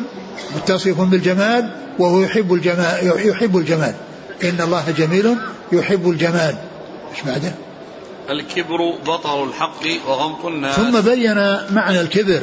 [0.56, 3.93] متصف بالجمال وهو يحب الجمال يحب الجمال.
[4.43, 5.36] إن الله جميل
[5.71, 6.56] يحب الجمال.
[7.12, 7.54] إيش بعده؟
[8.30, 10.76] الكبر بطر الحق وغمط الناس.
[10.76, 11.36] ثم بين
[11.69, 12.41] معنى الكبر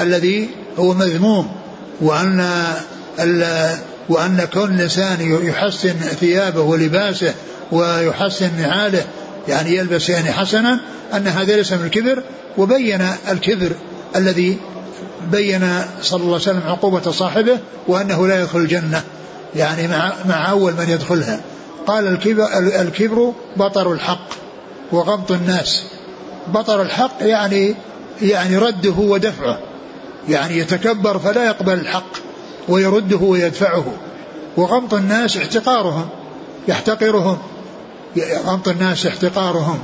[0.00, 0.48] الذي
[0.78, 1.52] هو مذموم
[2.00, 2.64] وأن
[4.08, 7.34] وأن كون الإنسان يحسن ثيابه ولباسه
[7.72, 9.04] ويحسن نعاله
[9.48, 10.80] يعني يلبس يعني حسنا
[11.14, 12.22] أن هذا ليس من الكبر
[12.58, 13.72] وبين الكبر
[14.16, 14.58] الذي
[15.30, 19.02] بين صلى الله عليه وسلم عقوبة صاحبه وأنه لا يدخل الجنة
[19.56, 21.40] يعني مع, مع أول من يدخلها.
[21.86, 22.48] قال الكبر,
[22.80, 24.28] الكبر بطر الحق
[24.92, 25.82] وغمط الناس.
[26.48, 27.74] بطر الحق يعني
[28.22, 29.58] يعني رده ودفعه
[30.28, 32.16] يعني يتكبر فلا يقبل الحق
[32.68, 33.92] ويرده ويدفعه.
[34.56, 36.08] وغمط الناس احتقارهم
[36.68, 37.38] يحتقرهم.
[38.46, 39.78] غمط الناس احتقارهم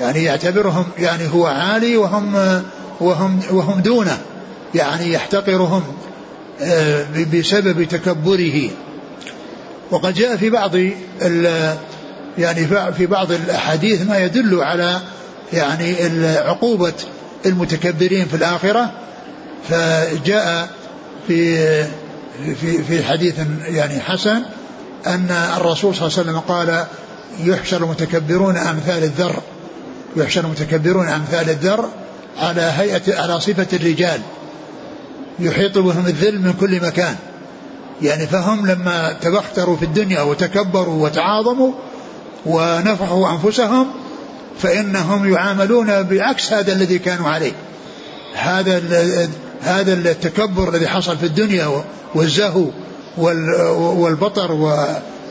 [0.00, 2.62] يعني يعتبرهم يعني هو عالي وهم
[3.00, 4.18] وهم وهم دونه
[4.74, 5.82] يعني يحتقرهم
[6.60, 8.70] آه، بسبب تكبره.
[9.90, 10.74] وقد جاء في بعض
[12.38, 15.00] يعني في بعض الأحاديث ما يدل على
[15.52, 15.94] يعني
[16.38, 16.92] عقوبه
[17.46, 18.92] المتكبرين في الآخرة.
[19.68, 20.68] فجاء
[21.28, 21.56] في
[22.60, 23.34] في في حديث
[23.66, 24.42] يعني حسن
[25.06, 26.86] أن الرسول صلى الله عليه وسلم قال
[27.40, 29.36] يحشر المتكبرون أمثال الذر
[30.16, 31.88] يحشر المتكبرون أمثال الذر
[32.38, 34.20] على هيئة على صفة الرجال
[35.38, 37.16] يحيط بهم الذل من كل مكان.
[38.02, 41.72] يعني فهم لما تبختروا في الدنيا وتكبروا وتعاظموا
[42.46, 43.86] ونفعوا أنفسهم
[44.58, 47.52] فإنهم يعاملون بعكس هذا الذي كانوا عليه.
[48.34, 48.82] هذا
[49.62, 51.82] هذا التكبر الذي حصل في الدنيا
[52.14, 52.66] والزهو
[53.98, 54.52] والبطر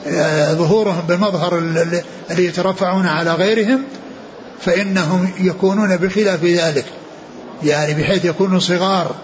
[0.06, 3.84] وظهورهم بالمظهر الذي يترفعون على غيرهم
[4.62, 6.86] فإنهم يكونون بخلاف ذلك.
[7.64, 9.16] يعني بحيث يكونوا صغار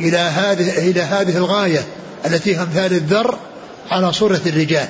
[0.00, 1.84] إلى هذه إلى هذه الغاية
[2.26, 3.38] التي هم امثال الذر
[3.90, 4.88] على صورة الرجال.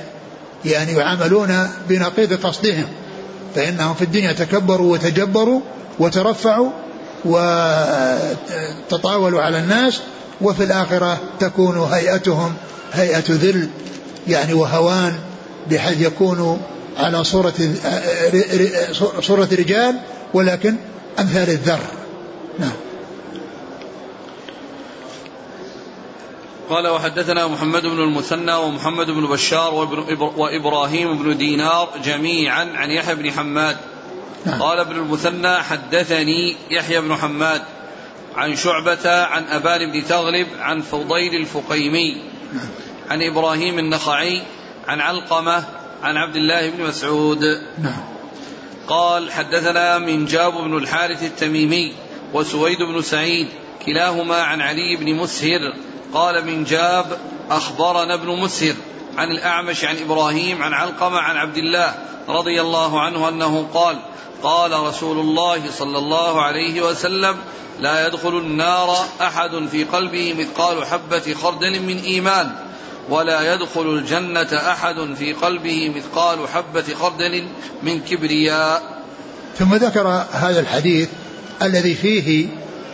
[0.65, 2.87] يعني يعاملون بنقيض قصدهم
[3.55, 5.61] فإنهم في الدنيا تكبروا وتجبروا
[5.99, 6.71] وترفعوا
[8.85, 10.01] وتطاولوا على الناس
[10.41, 12.55] وفي الآخرة تكون هيئتهم
[12.93, 13.69] هيئة ذل.
[14.29, 15.15] يعني وهوان
[15.71, 16.57] بحيث يكونوا
[16.99, 17.55] على صورة
[19.21, 20.01] صورة رجال
[20.35, 20.77] ولكن
[21.19, 21.81] أمثال الذر
[22.59, 22.73] نعم
[26.71, 29.75] قال وحدثنا محمد بن المثنى ومحمد بن بشار
[30.37, 33.77] وإبراهيم بن دينار جميعا عن يحيى بن حماد
[34.47, 34.63] نعم.
[34.63, 37.63] قال ابن المثنى حدثني يحيى بن حماد
[38.37, 42.69] عن شعبة عن أبان بن تغلب عن فضيل الفقيمي نعم.
[43.11, 44.43] عن إبراهيم النخعي
[44.89, 45.65] عن علقمة
[46.03, 47.45] عن عبد الله بن مسعود.
[47.79, 48.05] نعم.
[48.89, 51.93] قال حدثنا من جاب بن الحارث التميمي
[52.35, 53.49] وسويد بن سعيد
[53.87, 55.61] كلاهما عن علي بن مسهر.
[56.13, 57.19] قال من جاب
[57.51, 58.75] أخبرنا ابن مسهر
[59.17, 61.95] عن الأعمش عن إبراهيم عن علقمة عن عبد الله
[62.29, 63.99] رضي الله عنه أنه قال
[64.43, 67.37] قال رسول الله صلى الله عليه وسلم
[67.81, 72.70] لا يدخل النار أحد في قلبه مثقال حبة خردل من إيمان.
[73.11, 77.45] ولا يدخل الجنة أحد في قلبه مثقال حبة خردل
[77.83, 78.83] من كبرياء.
[79.59, 81.09] ثم ذكر هذا الحديث
[81.63, 82.47] الذي فيه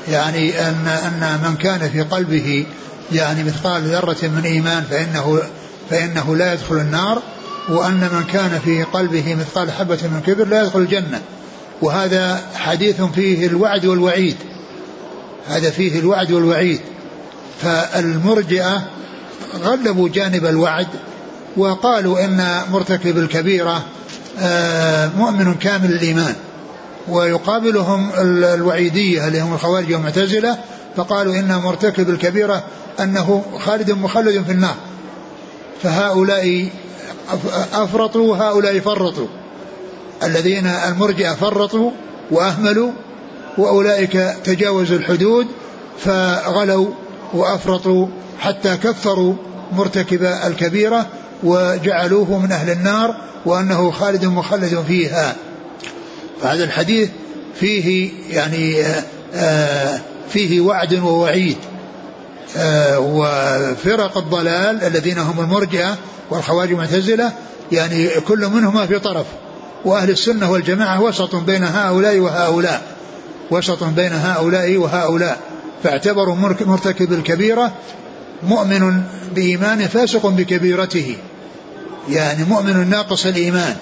[0.09, 2.67] يعني ان أن من كان في قلبه
[3.13, 5.43] يعني مثقال ذرة من إيمان فانه
[5.91, 7.23] فإنه لا يدخل النار
[7.69, 11.23] وأن من كان في قلبه مثقال حبة من كبر لا يدخل الجنة.
[11.83, 14.37] وهذا حديث فيه الوعد والوعيد.
[15.49, 16.81] هذا فيه الوعد والوعيد.
[17.63, 18.83] فالمرجئة
[19.57, 20.87] غلبوا جانب الوعد
[21.57, 23.83] وقالوا إن مرتكب الكبيرة
[24.41, 26.35] آه، مؤمن كامل الإيمان.
[27.09, 30.59] ويقابلهم الوعيدية اللي هم الخوارج والمعتزلة
[30.97, 32.65] فقالوا إن مرتكب الكبيرة
[33.01, 34.75] أنه خالد مخلد في النار.
[35.83, 36.69] فهؤلاء
[37.73, 39.27] أفرطوا وهؤلاء فرطوا.
[40.23, 41.91] الذين المرجئة فرطوا
[42.31, 42.91] وأهملوا
[43.59, 44.13] وأولئك
[44.45, 45.47] تجاوزوا الحدود
[45.99, 46.87] فغلوا
[47.35, 48.07] وأفرطوا
[48.41, 49.35] حتى كفروا
[49.73, 51.07] مرتكب الكبيرة
[51.43, 55.37] وجعلوه من أهل النار وأنه خالد مخلد فيها.
[56.43, 57.11] فهذا الحديث
[57.61, 59.03] فيه يعني آه،
[59.35, 61.57] آه، فيه وعد ووعيد.
[62.57, 65.97] آه، وفرق الضلال الذين هم المرجئة
[66.31, 67.33] والخوارج المعتزلة
[67.73, 69.27] يعني كل منهما في طرف.
[69.85, 72.83] وأهل السنة والجماعة وسط بين هؤلاء وهؤلاء.
[73.51, 75.39] وسط بين هؤلاء وهؤلاء.
[75.83, 76.35] فاعتبروا
[76.67, 77.73] مرتكب الكبيرة
[78.43, 79.03] مؤمن
[79.35, 81.17] بإيمانه فاسق بكبيرته.
[82.09, 83.77] يعني مؤمن ناقص الإيمان.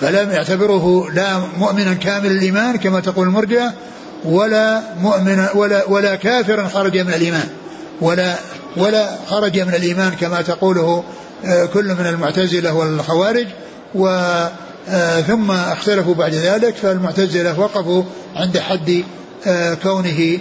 [0.00, 3.72] فلم يعتبره لا مؤمنا كامل الإيمان كما تقول المرجئة
[4.24, 7.48] ولا مؤمن ولا ولا كافرا خرج من الإيمان.
[8.00, 8.34] ولا
[8.76, 11.04] ولا خرج من الإيمان كما تقوله
[11.44, 13.46] آه، كل من المعتزلة والخوارج.
[13.94, 14.08] و
[14.88, 18.02] آه، ثم اختلفوا بعد ذلك فالمعتزلة وقفوا
[18.36, 19.04] عند حد
[19.46, 20.38] آه، كونه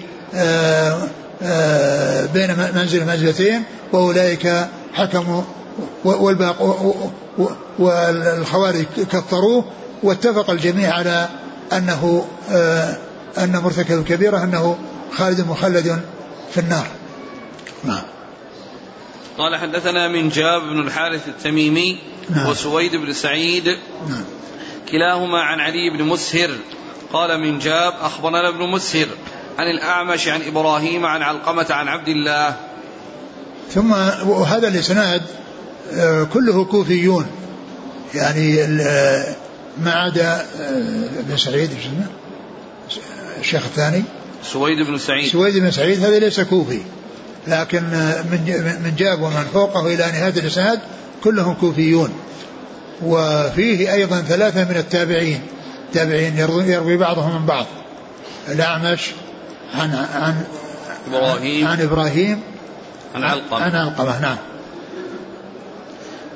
[2.34, 5.42] بين منزل منزلتين وأولئك حكموا
[7.80, 9.66] والخوارج كفروه
[10.04, 11.30] واتفق الجميع على
[11.74, 12.28] أنه
[13.38, 14.78] أن مرتكب الكبيرة أنه
[15.12, 16.02] خالد مخلد
[16.54, 16.88] في النار.
[17.84, 18.02] نعم.
[19.38, 22.50] قال حدثنا من جاب بن الحارث التميمي نعم.
[22.50, 23.68] وسويد بن سعيد.
[24.10, 24.24] نعم.
[24.92, 26.50] كلاهما عن علي بن مسهر.
[27.14, 29.08] قال من جاب أخبرنا ابن مسهر.
[29.58, 32.56] عن الأعمش عن إبراهيم عن علقمة عن عبد الله.
[33.72, 33.92] ثم
[34.28, 35.22] وهذا الإسناد
[35.94, 37.26] آه، كله كوفيون.
[38.16, 38.68] يعني
[39.78, 41.70] ما عدا آه، ابن سعيد
[43.40, 44.04] الشيخ الثاني.
[44.44, 45.32] سويد بن سعيد.
[45.32, 46.82] سويد بن سعيد هذا ليس كوفي.
[47.48, 47.84] لكن
[48.32, 50.80] من من جاب ومن فوقه إلى نهاية الإسناد
[51.24, 52.14] كلهم كوفيون.
[53.04, 55.42] وفيه أيضا ثلاثة من التابعين.
[55.94, 57.66] تابعين يروي بعضهم من بعض.
[58.48, 59.12] الأعمش
[59.74, 60.46] عن عن
[61.08, 61.68] إبراهيم.
[61.68, 62.44] عن إبراهيم.
[63.16, 63.64] عن علقمة.
[63.64, 64.38] عن علقمة نعم.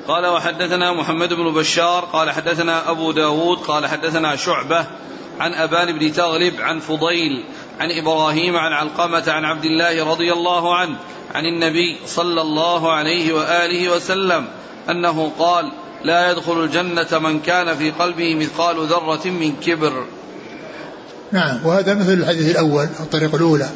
[0.07, 4.85] قال وحدثنا محمد بن بشار قال حدثنا أبو داود قال حدثنا شعبة
[5.39, 7.43] عن أبان بن تغلب عن فضيل
[7.79, 10.95] عن إبراهيم عن علقمة عن عبد الله رضي الله عنه
[11.35, 14.47] عن النبي صلى الله عليه وآله وسلم
[14.89, 15.71] أنه قال
[16.03, 20.05] لا يدخل الجنة من كان في قلبه مثقال ذرة من كبر.
[21.31, 23.69] نعم وهذا مثل الحديث الأول الطريق الأولى.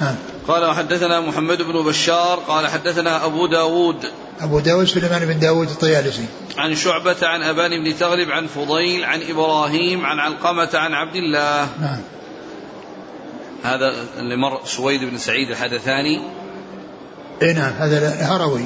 [0.00, 0.14] نعم.
[0.48, 3.96] قال وحدثنا محمد بن بشار قال حدثنا أبو داود.
[4.40, 6.24] أبو داود سليمان بن داود الطيالسي.
[6.58, 11.68] عن شعبة عن أبان بن تغلب عن فضيل عن إبراهيم عن علقمة عن عبد الله.
[11.80, 12.00] نعم.
[13.62, 16.20] هذا اللي مر سويد بن سعيد الحدثاني.
[17.42, 18.64] اي نعم هذا هروي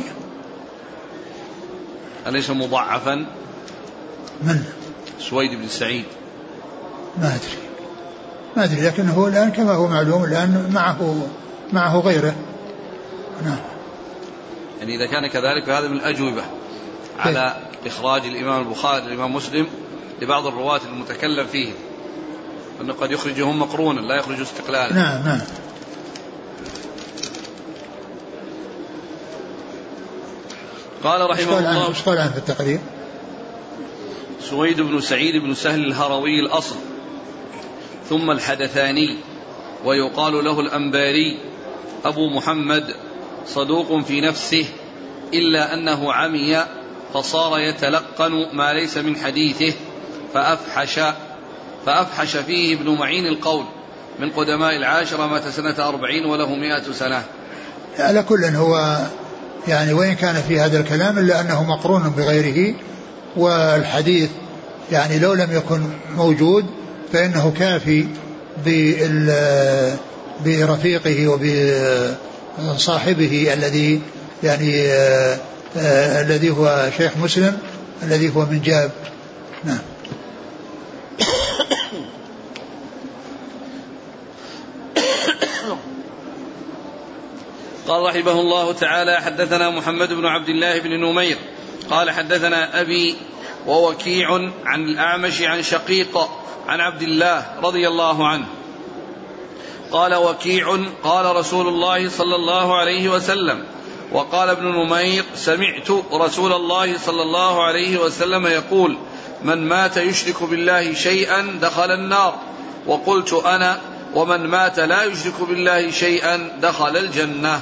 [2.26, 3.26] أليس مضعفا؟
[4.42, 4.64] من؟
[5.20, 6.04] سويد بن سعيد.
[7.18, 7.61] ما أدري.
[8.56, 11.28] ما أدري لكنه الآن كما هو معلوم الآن معه
[11.72, 12.34] معه غيره.
[13.44, 13.58] نعم.
[14.80, 16.42] يعني إذا كان كذلك فهذا من الأجوبة
[17.18, 19.66] على إخراج الإمام البخاري الإمام مسلم
[20.22, 21.74] لبعض الرواة المتكلم فيهم
[22.80, 24.94] أنه قد يخرجهم مقرونا لا يخرج استقلالا.
[24.94, 25.40] نعم نعم.
[31.04, 31.92] قال رحمه الله عنه
[32.30, 32.80] في التقرير؟
[34.50, 36.76] سويد بن سعيد بن سهل الهروي الأصل.
[38.12, 39.16] ثم الحدثاني
[39.84, 41.38] ويقال له الأنباري
[42.04, 42.84] أبو محمد
[43.46, 44.66] صدوق في نفسه
[45.34, 46.64] إلا أنه عمي
[47.14, 49.74] فصار يتلقن ما ليس من حديثه
[50.34, 51.00] فأفحش
[51.86, 53.64] فأفحش فيه ابن معين القول
[54.18, 57.22] من قدماء العاشرة مات سنة أربعين وله مئة سنة.
[57.98, 58.98] على كل هو
[59.68, 62.74] يعني وإن كان في هذا الكلام إلا أنه مقرون بغيره
[63.36, 64.30] والحديث
[64.90, 65.82] يعني لو لم يكن
[66.16, 66.81] موجود
[67.12, 68.06] فإنه كافي
[70.44, 71.28] برفيقه
[72.58, 74.00] وبصاحبه الذي
[74.42, 74.86] يعني
[75.76, 77.58] آه الذي هو شيخ مسلم
[78.02, 78.90] الذي هو من جاب.
[79.64, 79.78] نعم.
[87.88, 91.36] قال رحمه الله تعالى حدثنا محمد بن عبد الله بن نمير
[91.90, 93.16] قال حدثنا أبي
[93.66, 96.28] ووكيع عن الأعمش عن شقيق
[96.68, 98.46] عن عبد الله رضي الله عنه.
[99.92, 103.64] قال وكيع قال رسول الله صلى الله عليه وسلم
[104.12, 108.98] وقال ابن نمير سمعت رسول الله صلى الله عليه وسلم يقول
[109.44, 112.34] من مات يشرك بالله شيئا دخل النار.
[112.86, 113.80] وقلت أنا
[114.14, 117.60] ومن مات لا يشرك بالله شيئا دخل الجنة.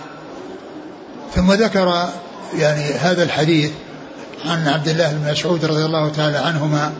[1.34, 2.08] ثم ذكر
[2.54, 3.70] يعني هذا الحديث
[4.46, 6.92] عن عبد الله بن مسعود رضي الله تعالى عنهما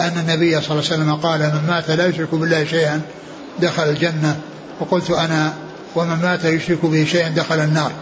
[0.00, 3.00] أن النبي صلى الله عليه وسلم قال من مات لا يشرك بالله شيئا
[3.60, 4.36] دخل الجنة.
[4.80, 5.52] وقلت أنا
[5.94, 7.92] ومن مات يشرك به شيئا دخل النار.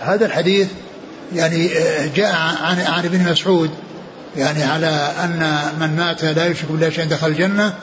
[0.00, 0.68] هذا الحديث
[1.34, 1.70] يعني
[2.16, 3.70] جاء عن عن ابن مسعود
[4.36, 7.74] يعني على أن من مات لا يشرك بالله شيئا دخل الجنة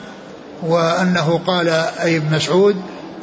[0.62, 2.76] وأنه قال أي ابن مسعود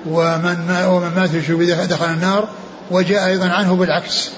[0.05, 2.47] ومن ومن مات يشرك بالله دخل النار.
[2.91, 4.29] وجاء أيضا عنه بالعكس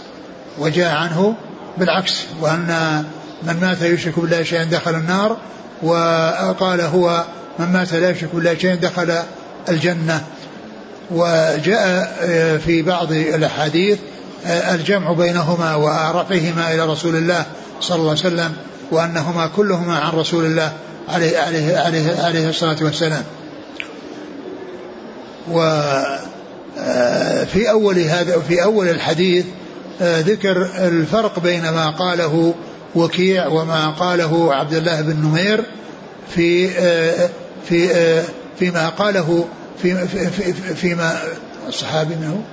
[0.60, 1.36] وجاء عنه
[1.78, 3.04] بالعكس وأن
[3.44, 5.38] من مات يشرك بالله شيئا دخل النار
[5.84, 7.24] وقال هو
[7.60, 9.14] من مات لا يشرك بالله شيئا دخل
[9.70, 10.24] الجنة.
[11.12, 12.18] وجاء
[12.66, 14.00] في بعض الأحاديث
[14.46, 17.46] الجمع بينهما ورفعهما إلى رسول الله
[17.82, 18.54] صلى الله عليه وسلم
[18.92, 20.74] وأنهما كلهما عن رسول الله
[21.10, 23.24] عليه, عليه, عليه, عليه الصلاة والسلام.
[25.52, 26.10] وفي
[27.70, 29.46] أول هذا في أول الحديث
[30.02, 32.54] ذكر الفرق بين ما قاله
[32.96, 35.64] وكيع وما قاله عبد الله بن نمير
[36.36, 36.70] في
[37.70, 38.22] في
[38.60, 39.48] فيما قاله
[39.82, 41.18] في في فيما
[41.68, 42.44] الصحابي منه؟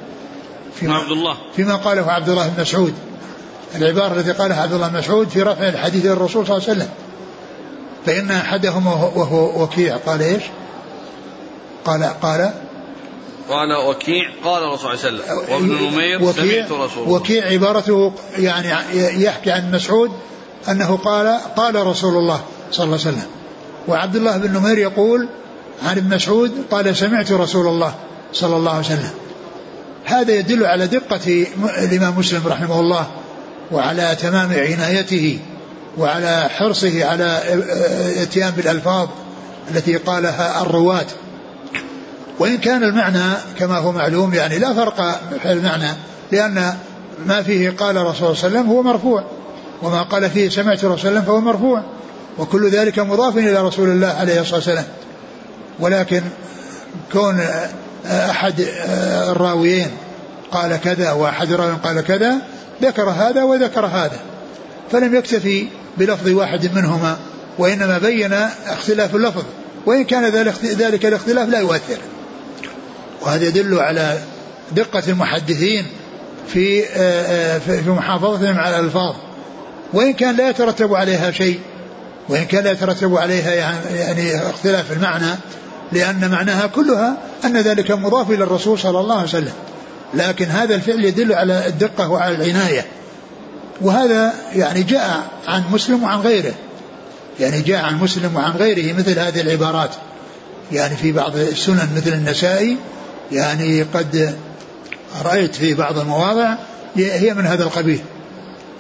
[0.80, 1.36] فيما عبد الله.
[1.56, 2.94] فيما قاله عبد الله بن مسعود.
[3.74, 6.78] العبارة التي قالها عبد الله بن مسعود في رفع الحديث إلى الرسول صلى الله عليه
[6.78, 6.90] وسلم.
[8.06, 10.42] فإن أحدهم وهو وكيع قال إيش؟
[11.84, 12.50] قال قال
[13.48, 17.46] قال وكيع قال الرسول صلى الله عليه وسلم وابن نمير وكيع سمعت رسول الله وكيع
[17.46, 18.68] عبارته يعني
[19.22, 20.10] يحكي عن مسعود
[20.68, 23.26] أنه قال قال رسول الله صلى الله عليه وسلم
[23.88, 25.28] وعبد الله بن نمير يقول
[25.82, 27.94] عن ابن مسعود قال سمعت رسول الله
[28.32, 29.10] صلى الله عليه وسلم.
[30.04, 31.46] هذا يدل على دقة
[31.78, 33.06] الإمام مسلم رحمه الله
[33.72, 35.38] وعلى تمام عنايته
[35.98, 37.42] وعلى حرصه على
[38.22, 39.08] اتيان بالألفاظ
[39.70, 41.06] التي قالها الرواة.
[42.38, 45.88] وإن كان المعنى كما هو معلوم يعني لا فرق في المعنى
[46.32, 46.74] لأن
[47.26, 49.24] ما فيه قال رسول الله صلى الله عليه وسلم هو مرفوع
[49.82, 51.82] وما قال فيه سمعت رسول الله فهو مرفوع
[52.38, 54.84] وكل ذلك مضاف إلى رسول الله عليه الصلاة والسلام.
[55.80, 56.22] ولكن
[57.12, 57.40] كون
[58.06, 58.54] أحد
[59.30, 59.90] الراويين
[60.52, 62.34] قال كذا وأحد الراويين قال كذا
[62.82, 64.20] ذكر هذا وذكر هذا
[64.92, 65.68] فلم يكتفي
[65.98, 67.16] بلفظ واحد منهما
[67.58, 68.32] وإنما بين
[68.66, 69.42] اختلاف اللفظ
[69.86, 70.24] وإن كان
[70.62, 71.98] ذلك الاختلاف لا يؤثر.
[73.22, 74.18] وهذا يدل على
[74.72, 75.86] دقة المحدثين
[76.48, 76.82] في
[77.58, 79.14] في محافظتهم على الألفاظ.
[79.92, 81.60] وإن كان لا يترتب عليها شيء
[82.28, 83.54] وإن كان لا يترتب عليها
[83.94, 85.34] يعني اختلاف المعنى
[85.92, 89.52] لأن معناها كلها أن ذلك مضاف إلى الرسول صلى الله عليه وسلم.
[90.14, 92.86] لكن هذا الفعل يدل على الدقة وعلى العناية.
[93.80, 96.54] وهذا يعني جاء عن مسلم وعن غيره.
[97.40, 99.90] يعني جاء عن مسلم وعن غيره مثل هذه العبارات.
[100.72, 102.76] يعني في بعض السنن مثل النسائي
[103.32, 104.36] يعني قد
[105.24, 106.54] رأيت في بعض المواضع
[106.96, 108.00] هي من هذا القبيل.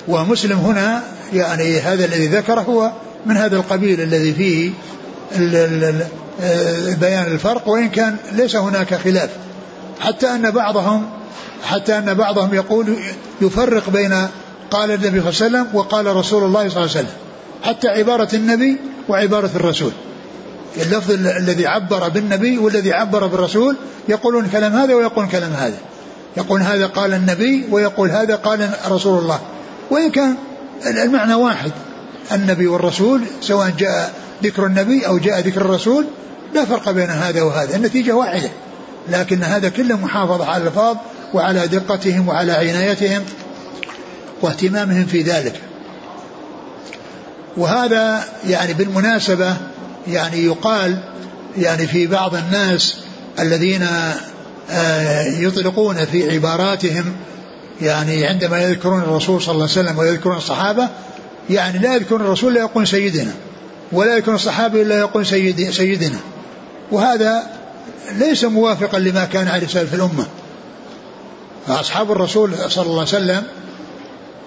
[0.08, 2.92] ومسلم هنا يعني هذا الذي ذكره هو
[3.26, 4.70] من هذا القبيل الذي فيه
[7.00, 9.30] بيان الفرق وإن كان ليس هناك خلاف.
[10.00, 11.10] حتى أن بعضهم
[11.64, 12.96] حتى أن بعضهم يقول
[13.40, 14.26] يفرق بين
[14.70, 17.14] قال النبي صلى الله عليه وسلم وقال رسول الله صلى الله عليه وسلم
[17.62, 18.76] حتى عبارة النبي
[19.08, 19.92] وعبارة الرسول.
[20.76, 23.76] اللفظ الذي عبر بالنبي والذي عبر بالرسول
[24.08, 25.78] يقولون كلام هذا ويقولون كلام هذا.
[26.36, 29.40] يقول هذا قال النبي ويقول هذا قال رسول الله.
[29.90, 30.36] وإن كان
[30.86, 31.70] المعنى واحد.
[32.32, 36.04] النبي والرسول سواء جاء ذكر النبي أو جاء ذكر الرسول
[36.54, 37.76] لا فرق بين هذا وهذا.
[37.76, 38.50] النتيجة واحدة.
[39.08, 40.96] لكن هذا كله محافظة على الألفاظ
[41.34, 43.22] وعلى دقتهم وعلى عنايتهم
[44.42, 45.60] واهتمامهم في ذلك.
[47.56, 49.56] وهذا يعني بالمناسبة
[50.08, 50.98] يعني يقال
[51.58, 52.96] يعني في بعض الناس
[53.38, 53.86] الذين
[54.70, 57.04] آه، يطلقون في عباراتهم
[57.82, 60.88] يعني عندما يذكرون الرسول صلى الله عليه وسلم ويذكرون الصحابة
[61.50, 63.32] يعني لا يذكرون الرسول لا يقول سيدنا
[63.92, 66.18] ولا يذكرون الصحابة إلا يقول سيد سيدنا.
[66.92, 67.42] وهذا
[68.12, 70.26] ليس موافقا لما كان عليه سلف الأمة.
[71.66, 73.42] فأصحاب الرسول صلى الله عليه وسلم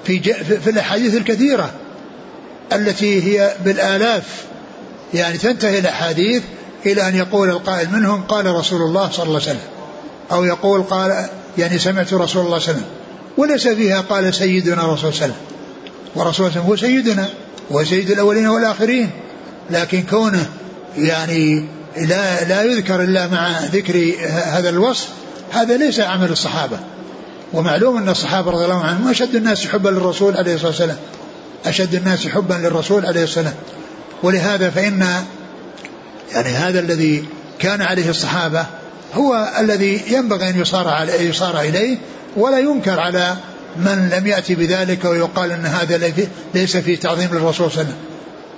[0.05, 0.19] في,
[0.59, 1.71] في الأحاديث الكثيرة
[2.73, 4.43] التي هي بالآلاف
[5.13, 6.43] يعني تنتهي الأحاديث
[6.85, 9.67] إلى أن يقول القائل منهم قال رسول الله صلى الله عليه وسلم.
[10.31, 12.85] أو يقول قال يعني سمعت رسول الله صلى الله عليه وسلم.
[13.37, 15.35] وليس فيها قال سيدنا رسول الله
[16.15, 17.29] ورسول الله هو سيدنا
[17.71, 19.09] هو سيد الأولين والآخرين.
[19.69, 20.49] لكن كونه
[20.97, 21.65] يعني
[21.97, 25.07] لا لا يذكر إلا مع ذكر هذا الوصف
[25.51, 26.79] هذا ليس عمل الصحابة.
[27.53, 30.97] ومعلوم أن الصحابة رضي الله عنهم أشد الناس حبا للرسول عليه الصلاة والسلام.
[31.65, 33.78] أشد الناس حبا للرسول عليه الصلاة والسلام.
[34.23, 35.23] ولهذا فإن
[36.33, 37.25] يعني هذا الذي
[37.59, 38.65] كان عليه الصحابة
[39.13, 41.97] هو الذي ينبغي أن يصار, على يصار إليه
[42.35, 43.35] ولا ينكر على
[43.77, 46.13] من لم يأتي بذلك ويقال أن هذا
[46.53, 47.97] ليس فيه تعظيم للرسول صلى الله عليه وسلم.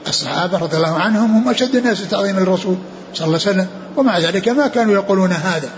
[0.07, 2.77] الصحابة رضي الله عنهم هم أشد الناس تعظيما للرسول
[3.13, 5.69] صلى الله عليه وسلم ومع ذلك ما كانوا يقولون هذا.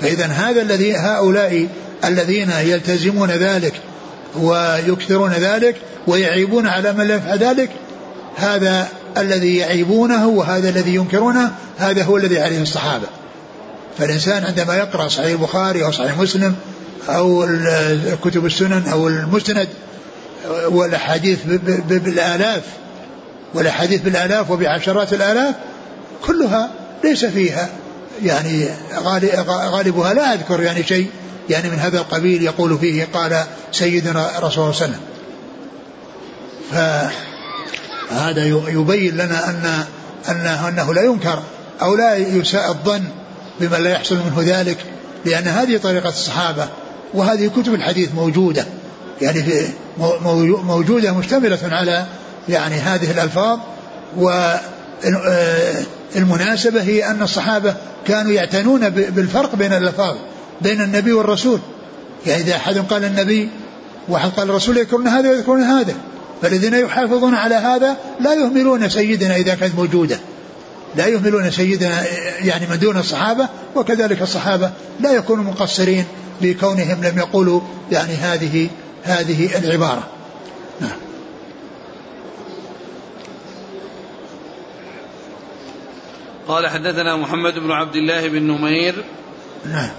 [0.00, 1.68] فإذا هذا الذي هؤلاء
[2.04, 3.74] الذين يلتزمون ذلك
[4.36, 7.70] ويكثرون ذلك ويعيبون على من لا يفعل ذلك
[8.36, 8.88] هذا
[9.18, 13.06] الذي يعيبونه وهذا الذي ينكرونه هذا هو الذي عليه الصحابة.
[13.98, 16.54] فالإنسان عندما يقرأ صحيح البخاري أو صحيح مسلم
[17.08, 17.46] أو
[18.24, 19.68] كتب السنن أو المسند
[20.68, 21.38] والأحاديث
[21.88, 22.62] بالآلاف
[23.54, 25.54] والأحاديث بالآلاف وبعشرات الآلاف
[26.26, 26.70] كلها
[27.04, 27.68] ليس فيها
[28.24, 28.68] يعني
[29.48, 31.10] غالبها لا أذكر يعني شيء.
[31.50, 34.96] يعني من هذا القبيل يقول فيه قال سيدنا رسول الله صلى الله
[36.72, 37.29] عليه وسلم.
[38.10, 39.84] فهذا يبين لنا أن
[40.28, 41.42] أنه, أنه لا ينكر
[41.82, 43.04] أو لا يساء الظن
[43.60, 44.76] بمن لا يحصل منه ذلك
[45.24, 46.68] لأن هذه طريقة الصحابة
[47.14, 48.66] وهذه كتب الحديث موجودة.
[49.22, 49.68] يعني في
[50.64, 52.06] موجودة مشتملة على
[52.48, 53.58] يعني هذه الألفاظ
[56.16, 57.74] والمناسبة هي أن الصحابة
[58.06, 60.16] كانوا يعتنون بالفرق بين الألفاظ
[60.60, 61.60] بين النبي والرسول.
[62.26, 63.48] يعني إذا أحد قال النبي
[64.08, 65.94] واحد قال الرسول يذكرون هذا ويذكرون هذا.
[66.42, 70.18] فالذين يحافظون على هذا لا يهملون سيدنا إذا كانت موجودة.
[70.96, 72.04] لا يهملون سيدنا
[72.42, 74.70] يعني من دون الصحابة وكذلك الصحابة
[75.00, 76.04] لا يكونوا مقصرين
[76.40, 77.60] بكونهم لم يقولوا
[77.92, 78.68] يعني هذه
[79.02, 80.08] هذه العبارة.
[80.80, 80.98] نعم.
[86.48, 89.04] قال حدثنا محمد بن عبد الله بن نمير.
[89.66, 89.90] نعم.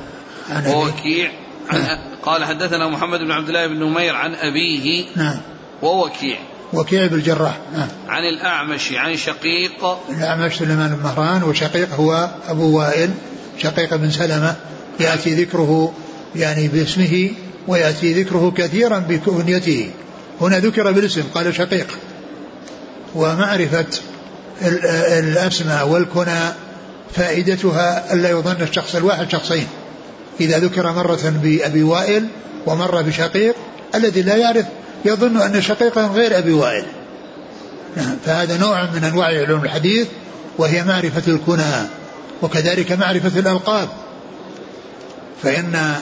[0.67, 1.31] ووكيع.
[1.69, 5.05] عن قال حدثنا محمد بن عبد الله بن نمير عن أبيه.
[5.15, 5.37] نعم.
[5.81, 6.37] ووكيع.
[6.73, 7.87] وكيع بن الجراح نعم.
[8.07, 9.97] عن الأعمش عن شقيق.
[10.09, 13.09] الأعمش سليمان بن مهران وشقيق هو أبو وائل.
[13.57, 14.55] شقيق بن سلمة
[14.99, 15.93] يأتي ذكره
[16.35, 17.29] يعني باسمه
[17.67, 19.91] ويأتي ذكره كثيرا بكنيته
[20.41, 21.87] هنا ذكر بالاسم قال شقيق.
[23.15, 23.85] ومعرفة
[25.19, 26.53] الأسماء والكنى
[27.15, 29.67] فائدتها ألا يظن الشخص الواحد شخصين.
[30.41, 32.27] إذا ذكر مرة بأبي وائل
[32.65, 33.55] ومرة بشقيق
[33.95, 34.65] الذي لا يعرف
[35.05, 36.85] يظن أن شقيقا غير أبي وائل.
[37.95, 40.07] نعم فهذا نوع من أنواع علوم الحديث
[40.57, 41.87] وهي معرفة الكنى
[42.41, 43.89] وكذلك معرفة الألقاب
[45.43, 45.95] فإن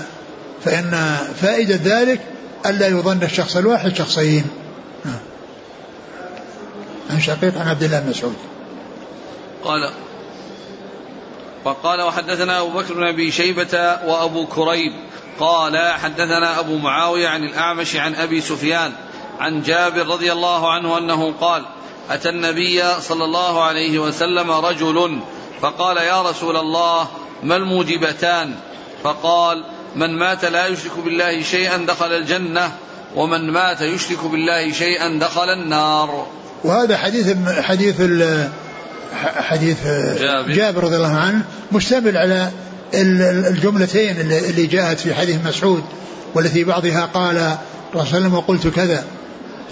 [0.65, 2.19] فإن فائدة ذلك
[2.65, 4.45] ألا يظن الشخص الواحد شخصين.
[5.05, 5.19] نعم.
[7.09, 8.35] عن شقيق عن عبد الله بن مسعود.
[9.63, 9.91] قال
[11.65, 14.93] وقال وحدثنا أبو بكر بن أبي شيبة وأبو كريب
[15.39, 18.91] قال حدثنا أبو معاوية عن الأعمش عن أبي سفيان
[19.39, 21.65] عن جابر رضي الله عنه أنه قال
[22.09, 25.19] أتى النبي صلى الله عليه وسلم رجل
[25.61, 27.07] فقال يا رسول الله
[27.43, 28.55] ما الموجبتان؟
[29.03, 29.63] فقال
[29.95, 32.71] من مات لا يشرك بالله شيئا دخل الجنة
[33.15, 36.27] ومن مات يشرك بالله شيئا دخل النار.
[36.63, 38.01] وهذا حديث حديث
[39.35, 39.83] حديث
[40.19, 42.51] جابر, جابر رضي الله عنه مشتمل على
[42.93, 45.83] الجملتين اللي جاءت في حديث مسعود
[46.35, 47.57] والتي بعضها قال
[47.95, 49.03] رسول الله وقلت كذا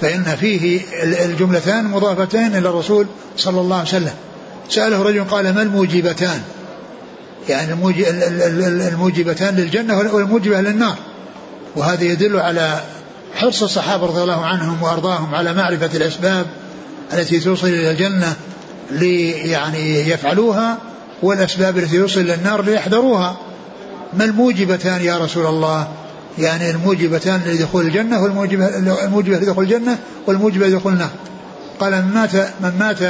[0.02, 3.08] فإن فيه الجملتان مضافتين إلى الرسول
[3.38, 4.14] صلى الله عليه وسلم.
[4.70, 6.42] سأله رجل قال ما الموجبتان؟
[7.50, 7.74] يعني
[8.88, 10.96] الموجبتان للجنة والموجبة للنار.
[11.76, 12.82] وهذا يدل على
[13.36, 16.46] حرص الصحابة رضي الله عنهم وأرضاهم على معرفة الأسباب
[17.14, 18.36] التي توصل إلى الجنة
[18.92, 20.78] لي يعني يفعلوها
[21.22, 23.38] والأسباب التي توصل إلى النار ليحذروها.
[24.14, 25.88] ما الموجبتان يا رسول الله؟
[26.38, 29.98] يعني الموجبتان لدخول الجنة والموجبة الموجبة لدخول الجنة
[30.28, 31.10] والموجبة لدخول النار.
[31.80, 33.02] قال من مات من مات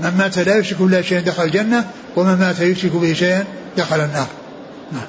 [0.00, 3.44] من مات لا يشرك بالله شيئا دخل الجنة ومن مات يشرك به شيئا
[3.76, 4.26] دخل النار.
[4.92, 5.06] نعم.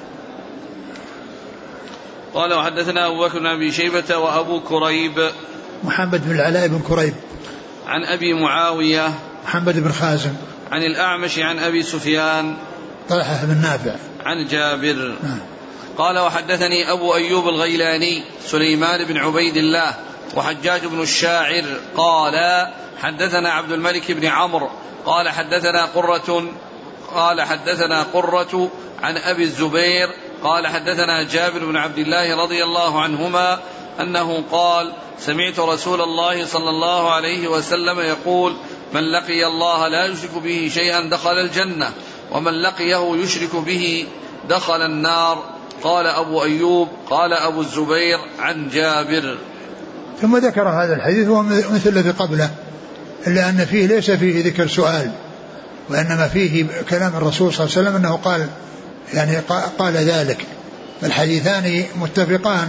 [2.34, 5.30] قال وحدثنا أبو بكر بن أبي شيبة وأبو كريب.
[5.84, 7.14] محمد بن العلاء بن كريب.
[7.86, 9.14] عن أبي معاوية.
[9.44, 10.32] محمد بن خازم.
[10.72, 12.56] عن الأعمش عن أبي سفيان
[13.08, 13.94] طلحة بن نافع.
[14.24, 15.16] عن جابر.
[15.22, 15.40] نعم.
[15.98, 19.94] قال وحدثني أبو أيوب الغيلاني سليمان بن عبيد الله
[20.34, 21.64] وحجاج بن الشاعر.
[21.96, 22.66] قال
[23.02, 24.70] حدثنا عبد الملك بن عمرو.
[25.06, 26.44] قال حدثنا قرة
[27.14, 28.70] قال حدثنا قرة
[29.02, 30.08] عن أبي الزبير.
[30.44, 33.58] قال حدثنا جابر بن عبد الله رضي الله عنهما
[34.00, 38.56] أنه قال سمعت رسول الله صلى الله عليه وسلم يقول
[38.94, 41.90] من لقي الله لا يشرك به شيئا دخل الجنة
[42.32, 44.06] ومن لقيه يشرك به
[44.48, 45.56] دخل النار.
[45.82, 49.38] قال أبو أيوب قال أبو الزبير عن جابر.
[50.22, 52.50] ثم ذكر هذا الحديث هو مثل الذي قبله
[53.26, 55.10] إلا أن فيه ليس فيه ذكر سؤال
[55.88, 58.48] وإنما فيه كلام الرسول صلى الله عليه وسلم أنه قال
[59.14, 59.36] يعني
[59.78, 60.46] قال ذلك.
[61.02, 62.68] الحديثان متفقان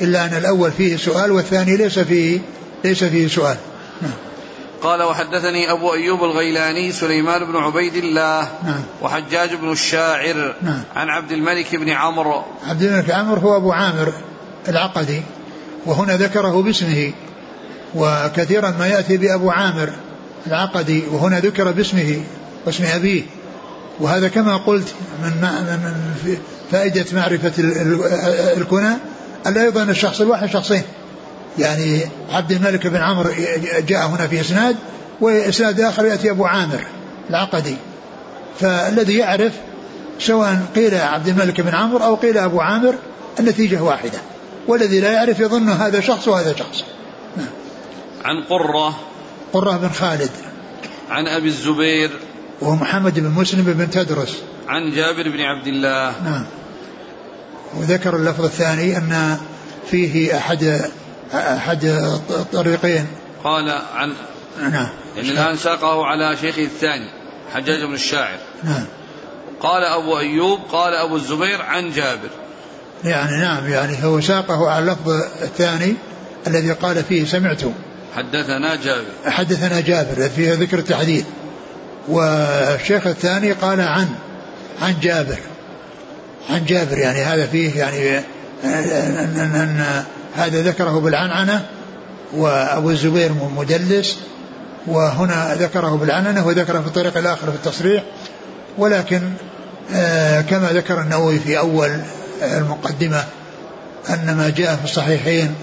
[0.00, 2.40] إلا أن الأول فيه سؤال والثاني ليس فيه
[2.84, 3.56] ليس فيه سؤال.
[4.02, 4.12] نعم.
[4.82, 8.82] قال وحدثني أبو أيوب الغيلاني سليمان بن عبيد الله نعم.
[9.02, 10.82] وحجاج بن الشاعر نعم.
[10.96, 12.42] عن عبد الملك بن عمرو.
[12.68, 14.12] عبد الملك عمرو هو أبو عامر
[14.68, 15.22] العقدي
[15.86, 17.12] وهنا ذكره باسمه
[17.94, 19.92] وكثيرا ما يأتي بأبو عامر
[20.46, 22.22] العقدي وهنا ذكر باسمه
[22.66, 23.22] واسم أبيه.
[24.00, 25.48] وهذا كما قلت من,
[26.72, 27.52] فائدة معرفة
[28.56, 28.96] الكنى
[29.46, 30.82] أن أيضا الشخص الواحد شخصين.
[31.58, 32.00] يعني
[32.32, 33.30] عبد الملك بن عمرو
[33.86, 34.76] جاء هنا في إسناد
[35.20, 36.86] وإسناد آخر يأتي أبو عامر
[37.30, 37.76] العقدي.
[38.60, 39.52] فالذي يعرف
[40.18, 42.94] سواء قيل عبد الملك بن عمرو أو قيل أبو عامر
[43.40, 44.18] النتيجة واحدة
[44.68, 46.84] والذي لا يعرف يظن هذا شخص وهذا شخص.
[48.24, 48.98] عن قرة.
[49.52, 50.30] قرة بن خالد.
[51.10, 52.10] عن أبي الزبير.
[52.60, 54.42] وهو محمد بن مسلم بن تدرس.
[54.68, 56.14] عن جابر بن عبد الله.
[56.24, 56.44] نعم.
[57.74, 59.38] وذكر اللفظ الثاني أن
[59.90, 60.90] فيه أحد
[61.34, 61.84] أحد
[62.30, 63.06] الطريقين
[63.44, 64.12] قال عن
[64.60, 64.88] نعم.
[65.16, 67.10] يعني الآن ساقه على شيخه الثاني
[67.54, 68.38] حجاج بن الشاعر.
[68.64, 68.84] نعم.
[69.60, 72.30] قال أبو أيوب قال أبو الزبير عن جابر.
[73.04, 75.10] يعني نعم يعني هو ساقه على اللفظ
[75.42, 75.94] الثاني
[76.46, 77.62] الذي قال فيه سمعت
[78.16, 79.06] حدثنا جابر.
[79.26, 81.24] حدثنا جابر فيه ذكر التحديث
[82.08, 84.08] والشيخ الثاني قال عن
[84.82, 85.38] عن جابر.
[86.50, 88.24] عن جابر يعني هذا فيه يعني أن,
[88.64, 90.04] أن, أن
[90.36, 91.66] هذا ذكره بالعنعنة
[92.32, 94.18] وأبو الزبير مدلس
[94.86, 98.02] وهنا ذكره بالعنعنة وذكره في الطريق الآخر في التصريح.
[98.78, 99.22] ولكن
[99.94, 101.90] آه كما ذكر النووي في أول
[102.42, 103.24] المقدمة
[104.10, 105.54] أن ما جاء في الصحيحين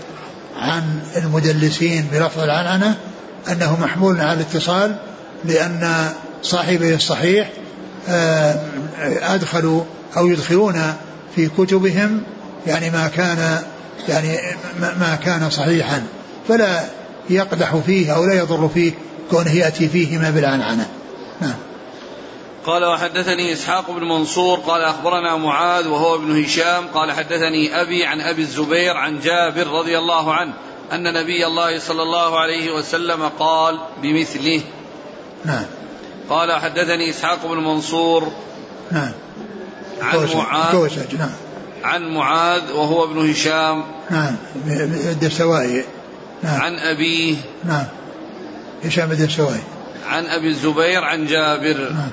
[0.60, 2.96] عن المدلسين بلفظ العنعنة
[3.52, 4.96] أنه محمول على الاتصال
[5.46, 6.10] لأن
[6.44, 7.50] صاحبي الصحيح
[8.10, 8.60] آه،
[9.22, 9.84] أدخلوا
[10.18, 10.94] أو يدخلون
[11.36, 12.22] في كتبهم
[12.68, 13.62] يعني ما كان
[14.08, 14.40] يعني
[14.80, 16.04] ما كان صحيحا
[16.48, 16.86] فلا
[17.30, 18.92] يقدح فيه أو لا يضر فيه
[19.32, 20.88] كونه يأتي فيه ما بالعنعنة
[21.42, 21.56] نعم.
[22.66, 28.22] قال وحدثني إسحاق بن منصور قال أخبرنا معاذ وهو ابن هشام قال حدثني أبي عن
[28.22, 30.54] أبي الزبير عن جابر رضي الله عنه
[30.92, 34.62] أن نبي الله صلى الله عليه وسلم قال بمثله.
[35.46, 35.66] نعم.
[36.30, 38.32] قال حدثني إسحاق بن منصور
[38.92, 39.12] نعم.
[40.02, 40.90] عن معاذ.
[41.20, 41.32] نعم.
[41.84, 43.84] عن معاذ وهو ابن هشام.
[44.10, 44.36] نعم
[45.12, 45.84] الدستوائي
[46.44, 46.62] نعم.
[46.62, 47.36] عن أبيه.
[47.66, 47.86] نعم.
[48.84, 49.62] هشام الدستوائي
[50.08, 51.78] عن أبي الزبير عن جابر.
[51.78, 52.12] نعم.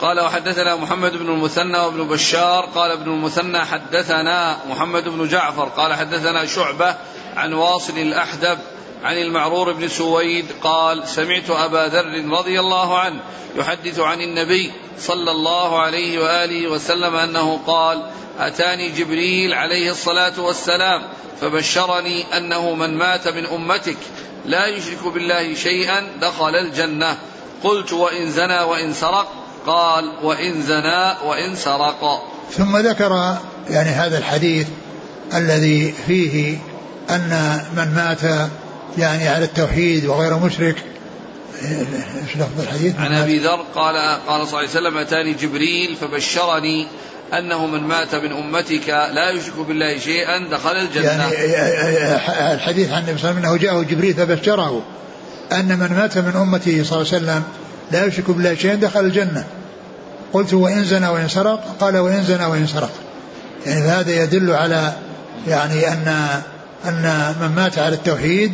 [0.00, 2.64] قال وحدثنا محمد بن المثنى وابن بشار.
[2.74, 5.64] قال ابن المثنى حدثنا محمد بن جعفر.
[5.64, 6.96] قال حدثنا شعبة
[7.36, 8.58] عن واصل الأحدب
[9.04, 10.46] عن المعرور بن سويد.
[10.62, 13.20] قال سمعت أبا ذر رضي الله عنه
[13.56, 18.02] يحدث عن النبي صلى الله عليه وآله وسلم أنه قال
[18.38, 21.02] أتاني جبريل عليه الصلاة والسلام
[21.40, 23.96] فبشرني أنه من مات من أمتك.
[24.46, 27.16] لا يشرك بالله شيئا دخل الجنة.
[27.62, 29.32] قلت وإن زنى وإن سرق.
[29.66, 32.22] قال وإن زنى وإن سرق.
[32.52, 33.36] ثم ذكر
[33.70, 34.66] يعني هذا الحديث
[35.34, 36.58] الذي فيه
[37.10, 38.50] أن من مات
[38.98, 40.76] يعني على التوحيد وغير مشرك.
[41.62, 46.86] إيش لفظ الحديث؟ عن أبي ذر قال قال صلى الله عليه وسلم آتاني جبريل فبشرني
[47.38, 51.30] أنه من مات من أمتك لا يشرك بالله شيئا دخل الجنة.
[51.32, 54.82] يعني الحديث عن النبي صلى الله عليه وسلم أنه جاءه جبريل فبشره
[55.52, 57.42] أن من مات من أمته صلى الله عليه وسلم
[57.92, 59.44] لا يشرك بالله شيئا دخل الجنة.
[60.32, 62.90] قلت وإن زنى وإن سرق قال وإن زنى وإن سرق.
[63.66, 64.92] يعني هذا يدل على
[65.48, 66.28] يعني أن
[66.88, 68.52] أن من مات على التوحيد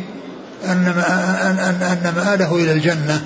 [0.65, 3.21] أن أن أن, أن مآله إلى الجنة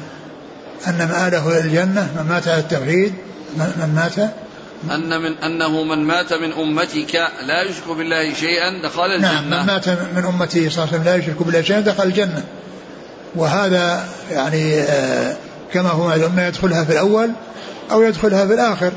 [0.88, 3.14] أن مآله إلى الجنة من مات على التوحيد
[3.58, 4.32] من مات
[4.92, 7.16] أن من أنه من مات من أمتك
[7.46, 11.04] لا يشرك بالله شيئا دخل الجنة نعم من مات من أمته صلى الله عليه وسلم
[11.04, 12.44] لا يشرك بالله شيئا دخل الجنة.
[13.36, 15.36] وهذا يعني آه،
[15.74, 17.32] كما هو معلوم يدخلها في الأول
[17.92, 18.92] أو يدخلها في الآخر.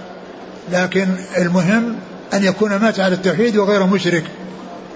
[0.73, 1.97] لكن المهم
[2.35, 4.25] أن يكون مات على التوحيد وغير مشرك.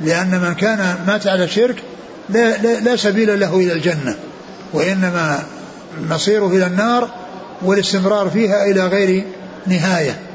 [0.00, 1.82] لأن من كان مات على الشرك
[2.28, 4.16] لا, لا, لا سبيل له إلى الجنة.
[4.72, 5.42] وإنما
[6.10, 7.10] مصيره إلى النار
[7.62, 9.24] والاستمرار فيها إلى غير
[9.66, 10.31] نهاية.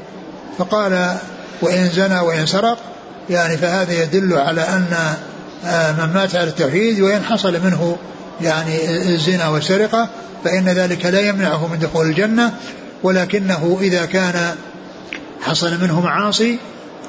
[0.58, 1.16] فقال
[1.62, 2.78] وإن زنى وإن سرق
[3.30, 4.86] يعني فهذا يدل على أن
[5.64, 7.96] آه، من مات على التوحيد وإن حصل منه
[8.40, 10.08] يعني الزنا والسرقة
[10.44, 12.52] فإن ذلك لا يمنعه من دخول الجنة.
[13.02, 14.54] ولكنه إذا كان
[15.40, 16.58] حصل منه معاصي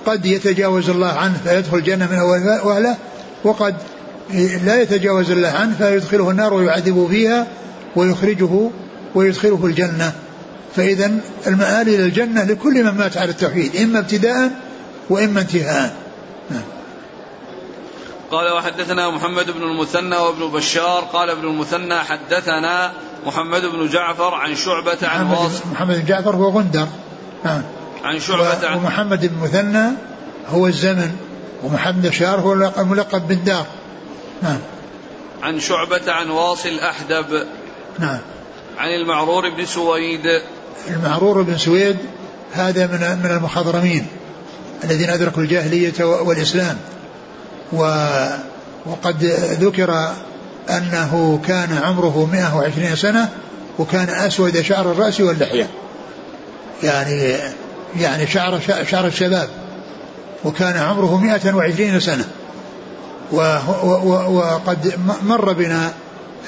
[0.05, 2.95] قد يتجاوز الله عنه فيدخل الجنة من أول وهلة
[3.43, 3.75] وقد
[4.63, 7.47] لا يتجاوز الله عنه فيدخله النار ويعذبه فيها
[7.95, 8.69] ويخرجه
[9.15, 10.13] ويدخله الجنة.
[10.76, 11.11] فإذا
[11.47, 14.51] المآل إلى الجنة لكل من مات على التوحيد إما ابتداء
[15.09, 15.95] وإما انتهاء.
[18.32, 22.91] قال وحدثنا محمد بن المثنى وابن بشار قال ابن المثنى حدثنا
[23.26, 25.61] محمد بن جعفر عن شعبة عن واصل.
[25.72, 26.88] محمد بن جعفر هو غندر.
[27.45, 27.61] نعم
[28.03, 29.91] عن شعبة عن ومحمد بن المثنى
[30.49, 31.11] هو الزمن
[31.63, 32.55] ومحمد بشار هو
[32.86, 33.65] ملقب بالدار.
[34.41, 34.59] نعم
[35.41, 37.47] عن شعبة عن واصل أحدب.
[37.99, 38.20] نعم.
[38.78, 40.41] عن المعرور بن سويد.
[40.88, 41.97] المعرور بن سويد
[42.53, 44.07] هذا من من المخضرمين
[44.84, 46.77] الذين أدركوا الجاهلية والإسلام.
[47.73, 48.05] و
[48.86, 49.23] وقد
[49.61, 50.11] ذكر
[50.69, 53.30] أنه كان عمره 120 سنة
[53.80, 55.67] وكان أسود شعر الرأس واللحية.
[56.84, 57.36] يعني
[57.99, 59.49] يعني شعر شعر الشباب.
[60.45, 62.25] وكان عمره 120 سنة.
[63.32, 65.93] وقد مر بنا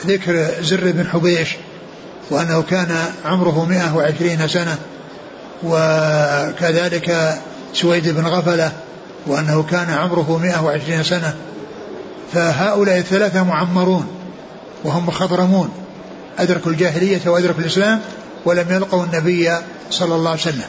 [0.05, 1.57] ذكر زر بن حبيش
[2.29, 2.95] وأنه كان
[3.25, 4.77] عمره 120 سنة
[5.63, 7.37] وكذلك
[7.73, 8.71] سويد بن غفلة
[9.27, 11.35] وأنه كان عمره 120 سنة.
[12.33, 14.07] فهؤلاء الثلاثة معمرون
[14.83, 15.69] وهم مخضرمون
[16.39, 17.99] أدركوا الجاهلية وأدركوا الإسلام
[18.45, 19.51] ولم يلقوا النبي
[19.91, 20.67] صلى الله عليه وسلم.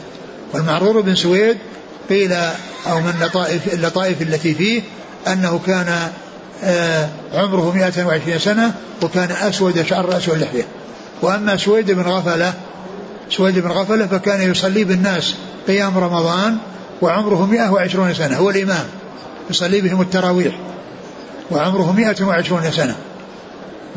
[0.53, 1.57] والمعرور بن سويد
[2.09, 2.33] قيل
[2.87, 4.81] أو من اللطائف, اللطائف التي فيه
[5.27, 6.09] أنه كان
[6.63, 10.65] آه، عمره 120 سنة وكان أسود شعر رأسه واللحية
[11.23, 12.53] وأما سويد بن غفلة
[13.29, 15.35] سويد بن غفلة فكان يصلي بالناس
[15.67, 16.57] قيام رمضان
[17.01, 18.85] وعمره 120 سنة هو الإمام.
[19.49, 20.55] يصلي بهم التراويح
[21.51, 22.95] وعمره 120 سنة.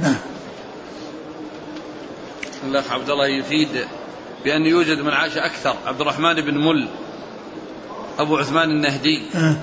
[0.03, 0.17] نعم.
[2.65, 3.69] الأخ عبد الله يفيد
[4.45, 6.89] بأن يوجد من عاش أكثر عبد الرحمن بن مل
[8.19, 9.23] أبو عثمان النهدي.
[9.35, 9.57] أه.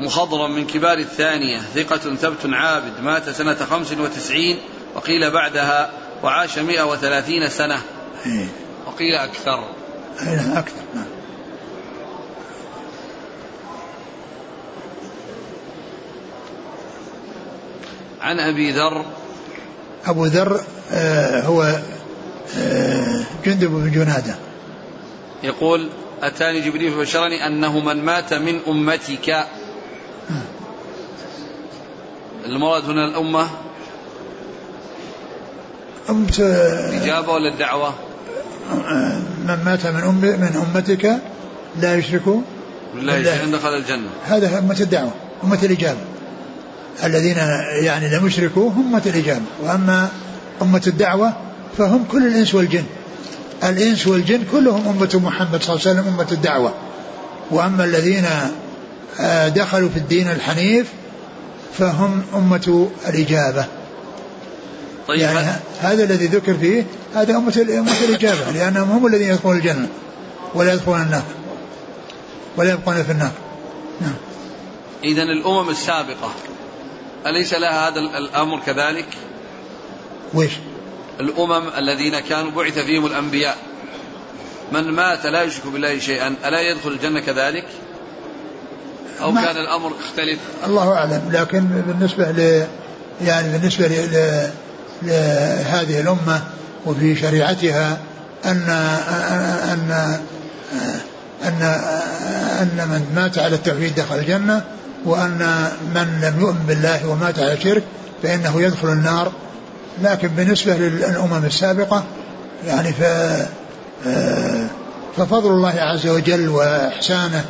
[0.00, 4.58] مخضرم من كبار الثانية ثقة ثبت عابد مات سنة خمس وتسعين
[4.94, 5.90] وقيل بعدها
[6.22, 7.82] وعاش مئة وثلاثين سنة.
[8.26, 8.46] إيه.
[8.86, 9.64] وقيل أكثر.
[10.22, 11.04] إيه، أكثر نعم.
[18.20, 19.04] عن أبي ذر.
[20.06, 20.60] أبو ذر
[20.92, 21.80] آه هو
[22.58, 24.34] آه جندب بن جنادة.
[25.42, 25.88] يقول
[26.22, 29.46] أتاني جبريل فبشرني أنه من مات من أمتك.
[32.46, 33.48] المراد هنا الأمة
[36.10, 37.94] أمت الإجابة ولا الدعوة؟
[39.46, 41.18] من مات من أم من أمتك
[41.80, 42.22] لا يشرك؟
[42.94, 44.10] بالله شيئا دخل الجنة.
[44.24, 45.12] هذا أمة الدعوة
[45.44, 45.98] أمة الإجابة.
[47.04, 47.36] الذين
[47.82, 50.08] يعني لم يشركوا هم أمة الإجابة وأما
[50.62, 51.32] أمة الدعوة
[51.78, 52.84] فهم كل الإنس والجن.
[53.64, 56.74] الإنس والجن كلهم أمة محمد صلى الله عليه وسلم أمة الدعوة.
[57.50, 58.24] وأما الذين
[59.20, 60.86] آه، دخلوا في الدين الحنيف
[61.78, 63.64] فهم أمة الإجابة.
[65.08, 66.84] طيب يعني هذا الذي ذكر فيه
[67.14, 67.66] هذا أمة
[68.08, 69.88] الإجابة لأنهم هم الذين يدخلون الجنة
[70.54, 71.22] ولا يدخلون النار
[72.56, 73.32] ولا يبقون في النار
[74.00, 74.14] نعم
[75.04, 76.32] إذا الأمم السابقة
[77.26, 79.06] أليس لها هذا الأمر كذلك؟
[80.34, 80.52] ويش؟
[81.20, 83.56] الأمم الذين كانوا بعث فيهم الأنبياء
[84.72, 87.66] من مات لا يشرك بالله شيئا ألا يدخل الجنة كذلك؟
[89.20, 92.66] أو كان الأمر يختلف؟ الله أعلم لكن بالنسبة ل
[93.20, 94.50] يعني بالنسبة ل...
[95.02, 96.42] لهذه الأمة
[96.86, 97.98] وفي شريعتها
[98.44, 98.68] أن
[99.72, 100.18] أن
[101.44, 101.62] أن
[102.62, 104.64] أن من مات على التوحيد دخل الجنة
[105.04, 107.82] وأن من لم يؤمن بالله ومات على الشرك
[108.22, 109.32] فإنه يدخل النار.
[110.02, 112.04] لكن بالنسبة للأمم السابقة
[112.66, 113.02] يعني ف
[115.16, 117.44] ففضل الله عز وجل وإحسانه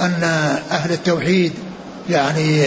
[0.00, 0.22] أن
[0.70, 1.52] أهل التوحيد
[2.10, 2.66] يعني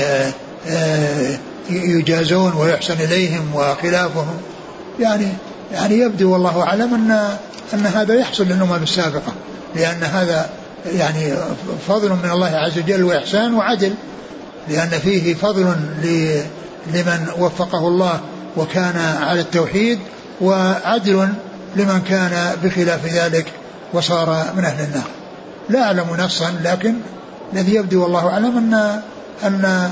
[1.69, 4.37] يجازون ويحسن إليهم وخلافهم.
[4.99, 5.27] يعني
[5.71, 7.37] يعني يبدو والله أعلم أن
[7.73, 9.33] أن هذا يحصل للأمم السابقة
[9.75, 10.49] لأن هذا
[10.85, 11.33] يعني
[11.87, 13.93] فضل من الله عز وجل وإحسان وعدل
[14.69, 15.75] لأن فيه فضل
[16.93, 18.19] لمن وفقه الله
[18.57, 19.99] وكان على التوحيد
[20.41, 21.29] وعدل
[21.75, 23.45] لمن كان بخلاف ذلك
[23.93, 25.07] وصار من أهل النار.
[25.69, 26.95] لا أعلم نصا لكن
[27.53, 29.01] الذي يبدو والله أعلم أن أن
[29.43, 29.89] أن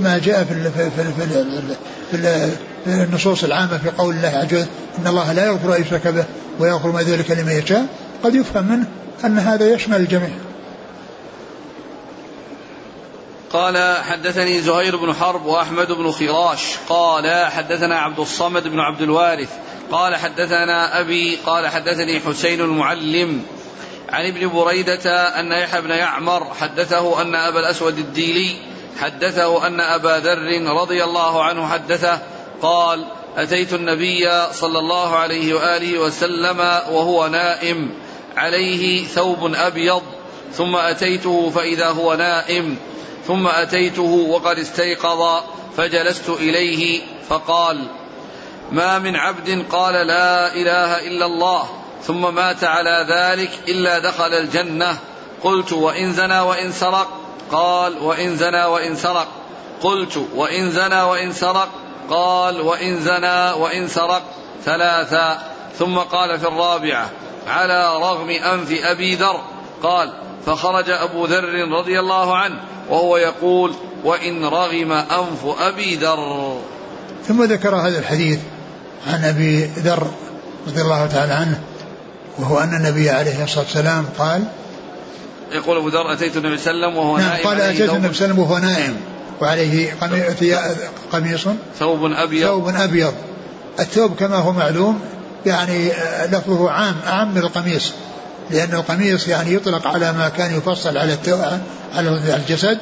[0.00, 1.12] ما جاء في في في,
[2.10, 2.50] في,
[2.86, 4.66] النصوص العامة في قول الله عز وجل
[4.98, 6.24] إن الله لا يغفر أن يشرك به
[6.58, 7.86] ويغفر ما ذلك لمن يشاء
[8.24, 8.86] قد يفهم منه
[9.24, 10.30] أن هذا يشمل الجميع.
[13.52, 19.50] قال حدثني زهير بن حرب وأحمد بن خراش قال حدثنا عبد الصمد بن عبد الوارث
[19.90, 23.42] قال حدثنا أبي قال حدثني حسين المعلم
[24.12, 30.18] عن ابن بريدة أن يحيى بن يعمر حدثه أن أبا الأسود الديلي حدثه أن أبا
[30.18, 32.18] ذر رضي الله عنه حدثه
[32.62, 33.04] قال
[33.36, 36.58] أتيت النبي صلى الله عليه وآله وسلم
[36.90, 37.90] وهو نائم
[38.36, 40.02] عليه ثوب أبيض
[40.52, 42.76] ثم أتيته فإذا هو نائم
[43.26, 45.42] ثم أتيته وقد استيقظ
[45.76, 47.86] فجلست إليه فقال
[48.72, 51.68] ما من عبد قال لا إله إلا الله
[52.02, 54.98] ثم مات على ذلك إلا دخل الجنة
[55.42, 57.21] قلت وإن زنى وإن سرق
[57.52, 59.28] قال وإن زنى وإن سرق.
[59.82, 61.68] قلت وإن زنى وإن سرق.
[62.10, 64.22] قال وإن زنى وإن سرق.
[64.64, 65.38] ثلاثا
[65.78, 67.10] ثم قال في الرابعة
[67.46, 69.40] على رغم أنف أبي ذر.
[69.82, 70.12] قال
[70.46, 72.56] فخرج أبو ذر رضي الله عنه
[72.90, 73.74] وهو يقول
[74.04, 76.60] وإن رغم أنف أبي ذر.
[77.28, 78.40] ثم ذكر هذا الحديث
[79.06, 80.06] عن أبي ذر
[80.66, 81.60] رضي الله تعالى عنه
[82.38, 84.44] وهو أن النبي عليه الصلاة والسلام قال
[85.54, 87.90] يقول أبو ذر أتيت النبي صلى الله عليه وسلم وهو نعم نائم قال أتيت النبي
[87.90, 88.96] صلى الله عليه وسلم وهو نائم
[89.40, 89.94] وعليه
[91.12, 91.48] قميص
[91.78, 92.04] ثوب.
[92.04, 92.46] أبيض.
[92.46, 93.14] ثوب أبيض.
[93.80, 95.00] الثوب كما هو معلوم
[95.46, 95.92] يعني
[96.32, 97.92] لفظه عام أعم من القميص
[98.50, 101.16] لأن القميص يعني يطلق على ما كان يفصل على
[101.94, 102.78] على الجسد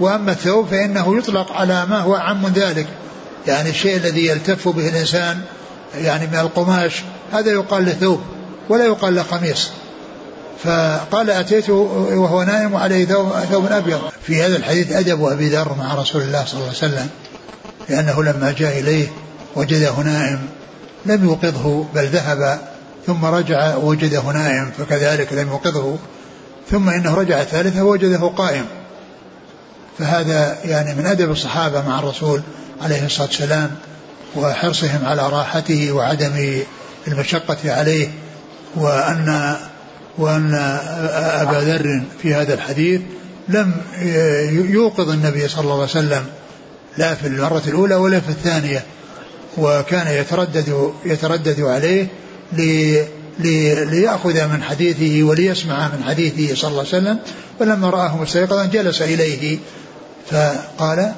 [0.00, 2.86] وأما الثوب فإنه يطلق على ما هو أعم من ذلك.
[3.46, 5.40] يعني الشيء الذي يلتف به الإنسان
[5.94, 7.02] يعني من القماش
[7.32, 8.20] هذا يقال له ثوب
[8.68, 9.70] ولا يقال له قميص.
[10.66, 11.72] فقال أتيته
[12.14, 13.04] وهو نائم وعليه
[13.50, 14.00] ثوب أبيض.
[14.22, 17.08] في هذا الحديث أدب أبي ذر مع رسول الله صلى الله عليه وسلم
[17.88, 19.08] لأنه لما جاء إليه
[19.56, 20.38] وجده نائم
[21.06, 22.60] لم يوقظه بل ذهب
[23.06, 25.96] ثم رجع وجده نائم فكذلك لم يوقظه
[26.70, 28.64] ثم إنه رجع ثالثة وجده قائم.
[29.98, 32.42] فهذا يعني من أدب الصحابة مع الرسول
[32.82, 33.70] عليه الصلاة والسلام
[34.36, 36.62] وحرصهم على راحته وعدم
[37.08, 38.08] المشقة عليه
[38.76, 39.56] وأن
[40.18, 40.54] وأن
[41.14, 43.00] أبا ذر في هذا الحديث
[43.48, 43.72] لم
[44.70, 46.24] يوقظ النبي صلى الله عليه وسلم
[46.98, 48.84] لا في المرة الأولى ولا في الثانية
[49.58, 52.06] وكان يتردد يتردد عليه
[52.52, 53.04] لي
[53.38, 57.18] لي ليأخذ من حديثه وليسمع من حديثه صلى الله عليه وسلم
[57.58, 59.58] فلما رآه مستيقظا جلس إليه
[60.30, 61.12] فقال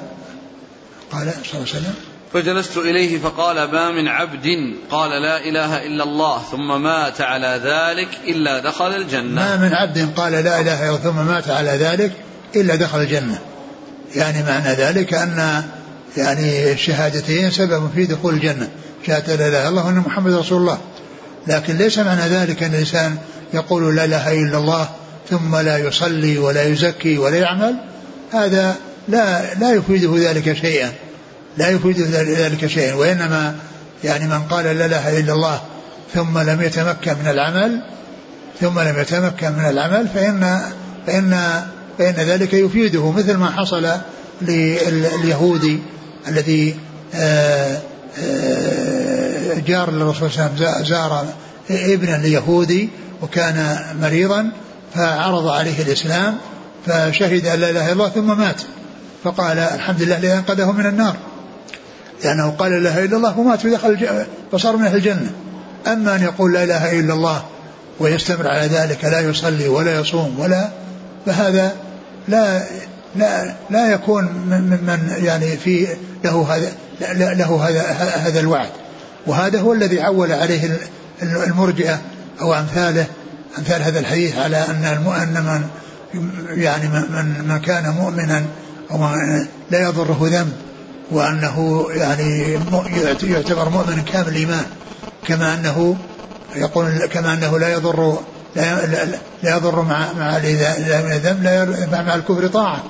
[1.11, 1.93] قال صلى الله عليه وسلم
[2.33, 8.07] فجلست إليه فقال ما من عبد؟ قال لا إله إلا الله ثم مات على ذلك
[8.27, 9.41] إلا دخل الجنة.
[9.41, 12.11] ما من عبد قال لا إله إلا الله ثم مات على ذلك
[12.55, 13.39] إلا دخل الجنة.
[14.15, 15.63] يعني معنى ذلك أن
[16.17, 18.69] يعني الشهادتين سبب في دخول الجنة.
[19.07, 20.77] شهادة لا إله إلا الله وأن محمد رسول الله.
[21.47, 23.17] لكن ليس معنى ذلك أن الإنسان
[23.53, 24.89] يقول لا إله إلا الله
[25.29, 27.75] ثم لا يصلي ولا يزكي ولا يعمل.
[28.31, 28.75] هذا
[29.07, 30.91] لا لا يفيده ذلك شيئا.
[31.57, 33.55] لا يفيده ذلك شيئا وإنما
[34.03, 35.61] يعني من قال لا إله إلا الله
[36.13, 37.81] ثم لم يتمكن من العمل
[38.61, 40.61] ثم لم يتمكن من العمل فإن
[41.07, 41.61] فإن
[41.97, 43.87] فإن ذلك يفيده مثل ما حصل
[44.41, 45.79] لليهودي
[46.27, 46.75] الذي
[47.15, 47.77] آه،
[48.23, 51.25] آه، جار للرسول صلى الله عليه وسلم زار
[51.69, 52.89] ابنا ليهودي
[53.21, 54.51] وكان مريضا
[54.95, 56.37] فعرض عليه الإسلام
[56.85, 58.61] فشهد أن لا إله إلا الله ثم مات
[59.23, 61.15] فقال الحمد لله الذي أنقذه من النار.
[62.23, 64.07] لأنه قال لا إله إلا الله ومات ودخل
[64.51, 65.31] فصار من أهل الجنة.
[65.87, 67.43] أما أن يقول لا إله إلا الله
[67.99, 70.69] ويستمر على ذلك لا يصلي ولا يصوم ولا
[71.25, 71.75] فهذا
[72.27, 72.63] لا
[73.15, 74.23] لا لا يكون
[74.85, 75.87] من يعني في
[76.23, 76.71] له هذا
[77.33, 77.81] له هذا
[78.15, 78.69] هذا الوعد.
[79.27, 80.79] وهذا هو الذي عول عليه
[81.23, 81.99] المرجئة
[82.41, 83.05] أو أمثاله
[83.57, 85.61] أمثال هذا الحديث على أن أن من
[86.57, 88.45] يعني من من كان مؤمنا
[88.91, 88.97] أو
[89.71, 90.53] لا يضره ذنب.
[91.11, 92.59] وأنه يعني
[93.23, 94.65] يعتبر مؤمنا كامل الإيمان
[95.27, 95.97] كما أنه
[96.55, 98.17] يقول كما أنه لا يضر
[98.55, 98.85] لا,
[99.43, 102.83] لا يضر مع مع الذنب لا مع الكفر طاعة.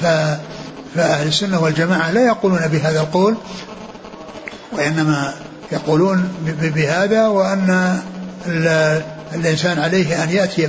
[0.00, 0.06] ف
[0.94, 3.36] فأهل السنة والجماعة لا يقولون بهذا القول
[4.72, 5.34] وإنما
[5.72, 6.28] يقولون
[6.62, 7.98] بهذا وأن
[9.34, 10.66] الإنسان عليه أن يأتي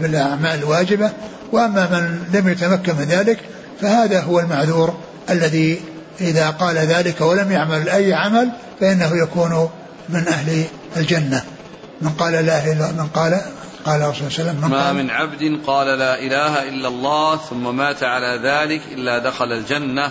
[0.00, 1.10] بالأعمال الواجبة
[1.52, 3.38] وأما من لم يتمكن من ذلك
[3.80, 4.94] فهذا هو المعذور
[5.30, 5.80] الذي
[6.20, 8.50] إذا قال ذلك ولم يعمل أي عمل
[8.80, 9.68] فإنه يكون
[10.08, 10.64] من أهل
[10.96, 11.44] الجنة.
[12.00, 13.40] من قال لا إله إلا من قال
[13.84, 17.76] قال الرسول صلى الله عليه وسلم ما من عبد قال لا إله إلا الله ثم
[17.76, 20.10] مات على ذلك إلا دخل الجنة.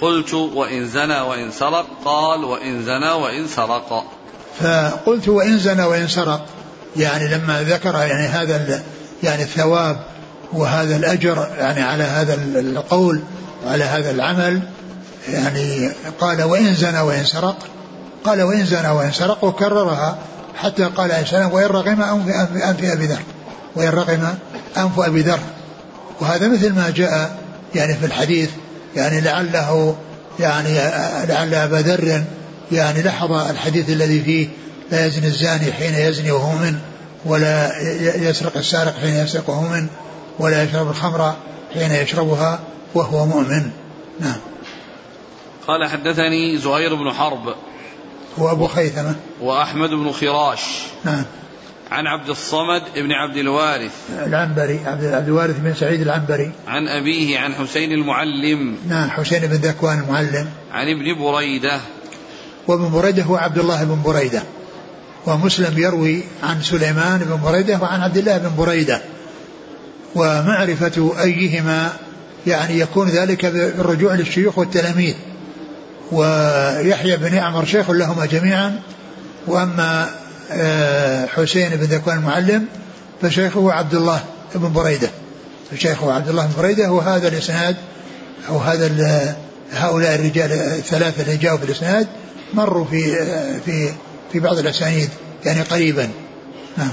[0.00, 4.04] قلت وإن زنى وإن سرق قال وإن زنى وإن سرق.
[4.60, 6.46] فقلت وإن زنى وإن سرق.
[6.96, 8.82] يعني لما ذكر يعني هذا
[9.22, 9.96] يعني الثواب
[10.52, 13.22] وهذا الأجر يعني على هذا القول
[13.66, 14.60] وعلى هذا العمل
[15.28, 17.56] يعني قال وإن زنى وإن سرق
[18.24, 20.18] قال وإن زنى وإن سرق وكررها
[20.54, 23.22] حتى قال عليه السلام وإن رغم أنف, أبي ذر
[23.76, 24.34] وإن رغم
[24.76, 25.40] أنف أبي ذر.
[26.20, 27.38] وهذا مثل ما جاء
[27.74, 28.50] يعني في الحديث
[28.96, 29.96] يعني لعله
[30.40, 30.74] يعني
[31.28, 32.24] لعل أبا ذر
[32.72, 34.48] يعني لحظ الحديث الذي فيه
[34.90, 36.78] لا يزني الزاني حين يزني وهو من
[37.24, 37.72] ولا
[38.16, 39.86] يسرق السارق حين يسرق وهو من
[40.38, 41.34] ولا يشرب الخمر
[41.74, 42.58] حين يشربها
[42.94, 43.70] وهو مؤمن.
[44.20, 44.36] نعم.
[45.66, 47.54] قال حدثني زهير بن حرب
[48.38, 49.14] هو أبو خيثمة.
[49.40, 50.60] وأحمد بن خراش.
[51.04, 51.24] نعم.
[51.90, 53.92] عن عبد الصمد بن عبد الوارث.
[54.26, 56.52] العنبري عبد الوارث بن سعيد العنبري.
[56.66, 58.76] عن أبيه عن حسين المعلم.
[58.88, 60.48] نعم حسين بن ذكوان المعلم.
[60.72, 61.80] عن ابن بريدة.
[62.68, 64.42] وابن بريدة هو عبد الله بن بريدة.
[65.26, 69.00] ومسلم يروي عن سليمان بن بريدة وعن عبد الله بن بريدة.
[70.14, 71.92] ومعرفة أيهما
[72.46, 75.14] يعني يكون ذلك بالرجوع للشيوخ والتلاميذ.
[76.12, 78.80] ويحيى بن يعمر شيخ لهما جميعا.
[79.46, 80.10] وأما
[80.50, 82.66] آه، حسين بن ذكوان المعلم
[83.22, 84.24] فشيخه عبد الله
[84.54, 85.10] بن بريدة.
[85.70, 87.76] فشيخه عبد الله بن بريدة وهذا الإسناد
[88.48, 89.36] أو هذا
[89.72, 92.06] هؤلاء الرجال الثلاثة اللي جاءوا في الإسناد
[92.54, 93.92] مروا في آه، في
[94.32, 95.10] في بعض الأسانيد
[95.44, 96.10] يعني قريبا.
[96.76, 96.92] نعم.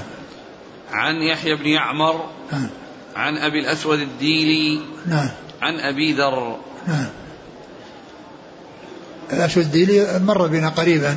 [0.92, 2.68] عن يحيى بن يعمر نعم.
[3.16, 5.28] عن أبي الأسود الديلي نعم.
[5.62, 6.56] عن أبي ذر
[6.86, 7.06] نعم.
[9.32, 11.16] الأسود الديلي مر بنا قريبا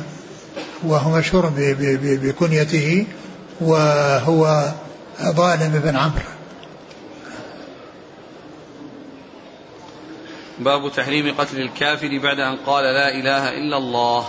[0.84, 1.52] وهو مشهور
[1.96, 3.06] بكنيته
[3.60, 4.72] وهو
[5.22, 6.22] ظالم بن عمرو.
[10.58, 14.26] باب تحريم قتل الكافر بعد أن قال لا إله إلا الله.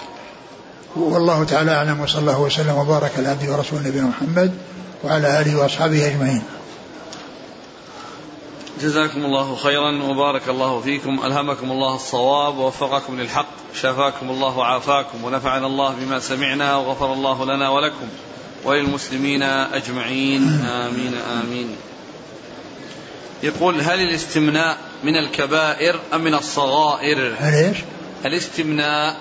[0.96, 4.52] والله تعالى أعلم وصلى الله وسلم وبارك على عبده ورسوله نبينا محمد
[5.04, 6.42] وعلى آله وأصحابه أجمعين.
[8.82, 11.26] جزاكم الله خيرا وبارك الله فيكم.
[11.26, 13.48] ألهمكم الله الصواب ووفقكم للحق.
[13.74, 18.08] شفاكم الله وعافاكم ونفعنا الله بما سمعنا وغفر الله لنا ولكم
[18.64, 20.66] وللمسلمين أجمعين.
[20.66, 21.76] آمين آمين.
[23.44, 27.78] يقول هل الاستمناء من الكبائر أم من الصغائر؟ هل إيش؟
[28.26, 29.18] الاستمناء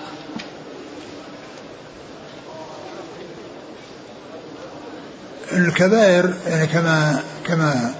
[5.51, 7.95] الكبائر يعني كما كما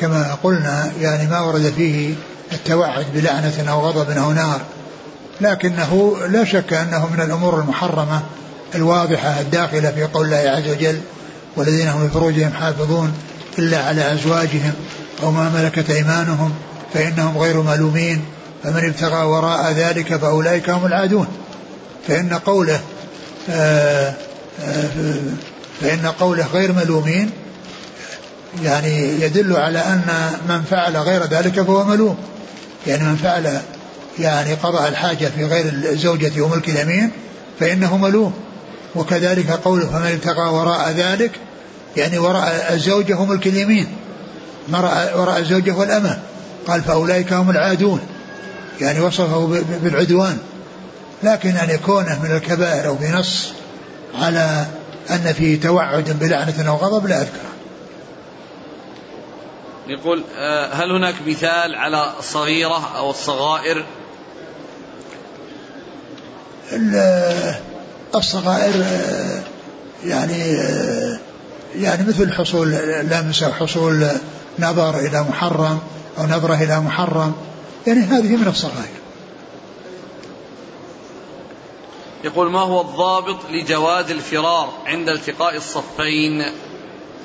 [0.00, 2.14] كما قلنا يعني ما ورد فيه
[2.52, 4.60] التوعد بلعنة أو غضب أو نار.
[5.40, 8.22] لكنه لا شك أنه من الأمور المحرمة
[8.74, 11.00] الواضحة الداخلة في قول الله عز وجل
[11.56, 13.12] والذين هم لفروجهم حافظون
[13.58, 14.72] إلا على أزواجهم
[15.22, 16.52] أو ما ملكت أيمانهم
[16.94, 18.24] فإنهم غير ملومين
[18.62, 21.26] فمن ابتغى وراء ذلك فأولئك هم العادون.
[22.08, 22.80] فإن قوله
[23.50, 24.14] آه،
[24.64, 24.88] آه،
[25.80, 27.30] فإن قوله غير ملومين
[28.62, 32.16] يعني يدل على أن من فعل غير ذلك فهو ملوم.
[32.86, 33.60] يعني من فعل
[34.18, 37.10] يعني قضاء الحاجة في غير الزوجة وملك اليمين
[37.60, 38.32] فإنه ملوم.
[38.94, 41.30] وكذلك قوله فمن ابتغى وراء ذلك
[41.96, 43.86] يعني وراء الزوجة وملك اليمين
[45.14, 46.18] وراء الزوجة والأمة
[46.66, 48.00] قال فأولئك هم العادون.
[48.80, 50.38] يعني وصفه بالعدوان.
[51.22, 53.48] لكن أن يكونه من الكبائر أو بنص
[54.14, 54.66] على
[55.10, 57.49] أن فيه توعد بلعنة أو غضب لا أذكره
[59.90, 63.84] يقول آه، هل هناك مثال على الصغيرة أو الصغائر؟
[68.14, 69.42] الصغائر آه،
[70.04, 71.18] يعني آه،
[71.76, 72.70] يعني مثل حصول
[73.10, 74.06] لمسة حصول
[74.58, 75.78] نظر إلى محرم
[76.18, 77.32] أو نظرة إلى محرم
[77.86, 79.00] يعني هذه من الصغائر.
[82.24, 86.44] يقول ما هو الضابط لجواز الفرار عند التقاء الصفين؟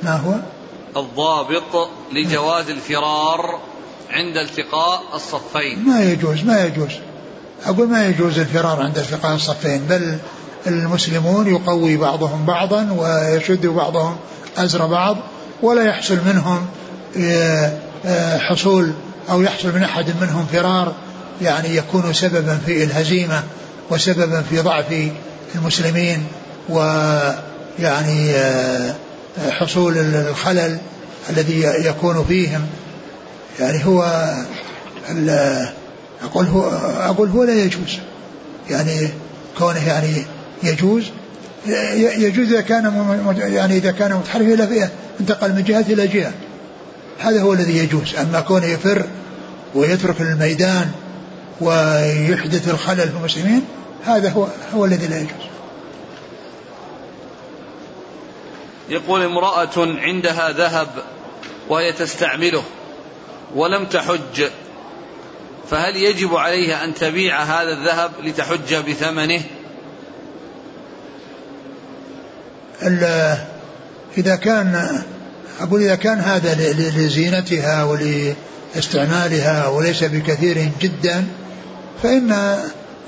[0.03, 0.54] ما هو؟
[0.97, 3.59] الضابط لجواز الفرار
[4.09, 5.85] عند التقاء الصفين.
[5.85, 6.91] ما يجوز ما يجوز.
[7.65, 10.17] أقول ما يجوز الفرار عند التقاء الصفين بل
[10.67, 14.17] المسلمون يقوي بعضهم بعضا ويشد بعضهم
[14.57, 15.17] أزر بعض
[15.61, 16.65] ولا يحصل منهم
[17.17, 18.91] آه، آه، حصول
[19.29, 20.93] أو يحصل من أحد منهم فرار
[21.41, 23.43] يعني يكون سببا في الهزيمة
[23.89, 25.09] وسببا في ضعف
[25.55, 26.27] المسلمين
[26.69, 28.95] ويعني آه،
[29.49, 30.77] حصول الخلل
[31.29, 32.67] الذي يكون فيهم.
[33.59, 34.25] يعني هو
[36.23, 36.69] أقول هو
[36.99, 37.99] أقول هو لا يجوز.
[38.69, 39.09] يعني
[39.57, 40.25] كونه يعني
[40.63, 41.03] يجوز
[42.17, 46.31] يجوز إذا كان يعني إذا كان متحرف إلى فئة انتقل من جهة إلى جهة.
[47.19, 48.15] هذا هو الذي يجوز.
[48.15, 49.05] أما كونه يفر
[49.75, 50.91] ويترك الميدان
[51.61, 53.61] ويحدث الخلل في المسلمين
[54.05, 55.54] هذا هو هو الذي لا يجوز.
[58.89, 60.87] يقول امرأة عندها ذهب
[61.69, 62.63] وهي تستعمله
[63.55, 64.43] ولم تحج
[65.69, 69.41] فهل يجب عليها أن تبيع هذا الذهب لتحج بثمنه؟
[74.17, 75.01] إذا كان
[75.59, 76.55] أقول إذا كان هذا
[76.97, 81.25] لزينتها ولاستعمالها وليس بكثير جدا
[82.03, 82.57] فإن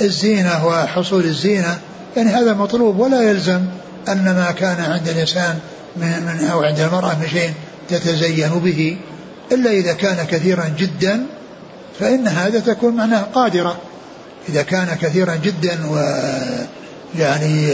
[0.01, 1.79] الزينة وحصول الزينة
[2.17, 3.65] يعني هذا مطلوب ولا يلزم.
[4.09, 5.59] أن ما كان عند الإنسان
[5.97, 7.53] من, من أو عند المرأة من شيء
[7.89, 8.97] تتزين به
[9.51, 11.25] إلا إذا كان كثيرا جدا
[11.99, 13.77] فإن هذا تكون معناه قادرة.
[14.49, 15.97] إذا كان كثيرا جدا و
[17.19, 17.67] يعني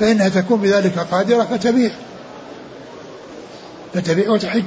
[0.00, 1.90] فإنها تكون بذلك قادرة فتبيع.
[3.94, 4.64] فتبيع وتحج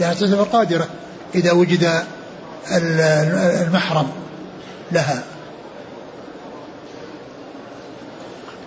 [0.00, 0.88] لأنها تعتبر قادرة
[1.34, 2.02] إذا وجد
[3.66, 4.08] المحرم
[4.92, 5.22] لها.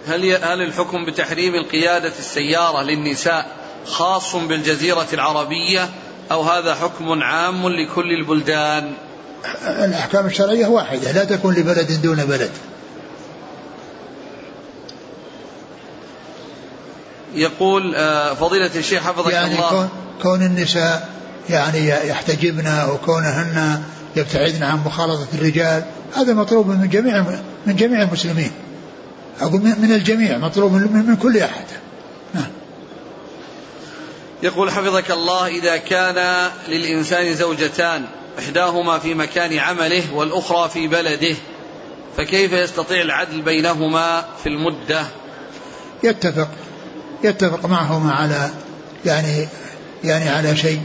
[0.07, 3.47] هل هل الحكم بتحريم القيادة السيارة للنساء
[3.85, 5.89] خاص بالجزيرة العربية
[6.31, 8.93] أو هذا حكم عام لكل البلدان؟
[9.67, 12.51] الأحكام الشرعية واحدة لا تكون لبلد دون بلد.
[17.35, 19.89] يقول آه، فضيلة الشيخ حفظك يعني الله كون,
[20.21, 21.09] كون النساء
[21.49, 23.83] يعني يحتجبن وكونهن
[24.15, 25.83] يبتعدن عن مخالطة الرجال
[26.15, 27.25] هذا مطلوب من جميع
[27.65, 28.51] من جميع المسلمين
[29.41, 31.65] أقول من الجميع مطلوب من, كل أحد.
[32.34, 32.49] نعم.
[34.43, 38.05] يقول حفظك الله إذا كان للإنسان زوجتان
[38.39, 41.36] إحداهما في مكان عمله والأخرى في بلده
[42.17, 45.05] فكيف يستطيع العدل بينهما في المدة؟
[46.03, 46.49] يتفق
[47.23, 48.49] يتفق معهما على
[49.05, 49.47] يعني
[50.03, 50.81] يعني على شيء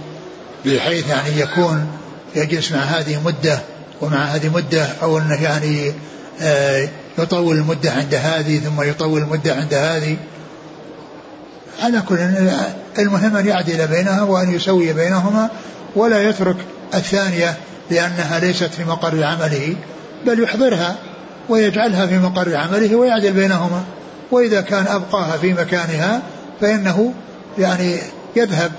[0.67, 1.87] بحيث يعني يكون
[2.35, 3.61] يجلس مع هذه مدة
[4.01, 5.93] ومع هذه مدة أو أنه يعني
[6.41, 6.89] آه
[7.19, 10.17] يطول المدة عند هذه ثم يطول المدة عند هذه.
[11.83, 12.17] على كل
[12.99, 15.51] المهم أن يعدل بينها وأن يسوي بينهما
[15.97, 16.57] ولا يترك
[16.95, 17.57] الثانية
[17.91, 19.77] لأنها ليست في مقر عمله
[20.27, 20.97] بل يحضرها
[21.49, 23.85] ويجعلها في مقر عمله ويعدل بينهما.
[24.31, 26.23] وإذا كان أبقاها في مكانها
[26.61, 27.15] فإنه
[27.59, 27.97] يعني
[28.37, 28.73] يذهب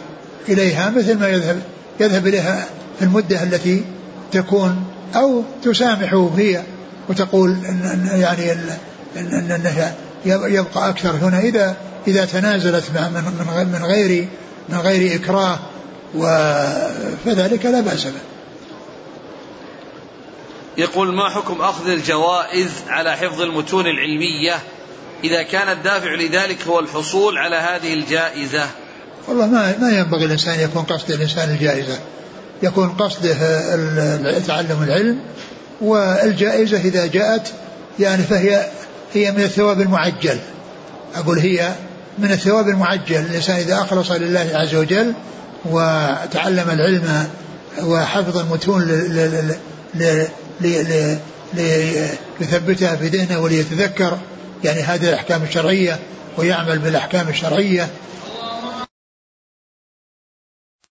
[0.50, 1.62] إليها مثل ما يذهب
[2.00, 2.66] يذهب إليها
[3.00, 3.84] في المدة التي
[4.32, 4.84] تكون
[5.16, 6.62] أو تسامحه هي.
[7.10, 8.52] وتقول إن يعني
[9.18, 9.96] أنه
[10.26, 13.24] يبقى أكثر هنا إذا إذا تنازلت من
[13.74, 14.28] من غير
[14.70, 15.60] من غير إكراه
[17.26, 18.30] فذلك لا بأس به.
[20.78, 24.60] يقول ما حكم أخذ الجوائز على حفظ المتون العلمية
[25.24, 28.68] إذا كان الدافع لذلك هو الحصول على هذه الجائزة
[29.28, 32.00] والله ما ما ينبغي الإنسان يكون قصد الإنسان الجائزة
[32.64, 33.34] يكون قصده
[34.48, 35.20] تعلم العلم
[35.82, 37.54] والجائزة إذا جاءت
[38.00, 38.66] يعني فهي
[39.14, 40.40] هي من الثواب المعجل.
[41.16, 41.74] أقول هي
[42.20, 43.16] من الثواب المعجل.
[43.16, 45.14] الإنسان إذا أخلص لله عز وجل
[45.66, 47.28] وتعلم العلم
[47.84, 48.88] وحفظ المتون
[52.40, 54.18] ليثبتها في ذهنه وليتذكر
[54.64, 56.00] يعني هذه الأحكام الشرعية
[56.38, 57.88] ويعمل بالأحكام الشرعية.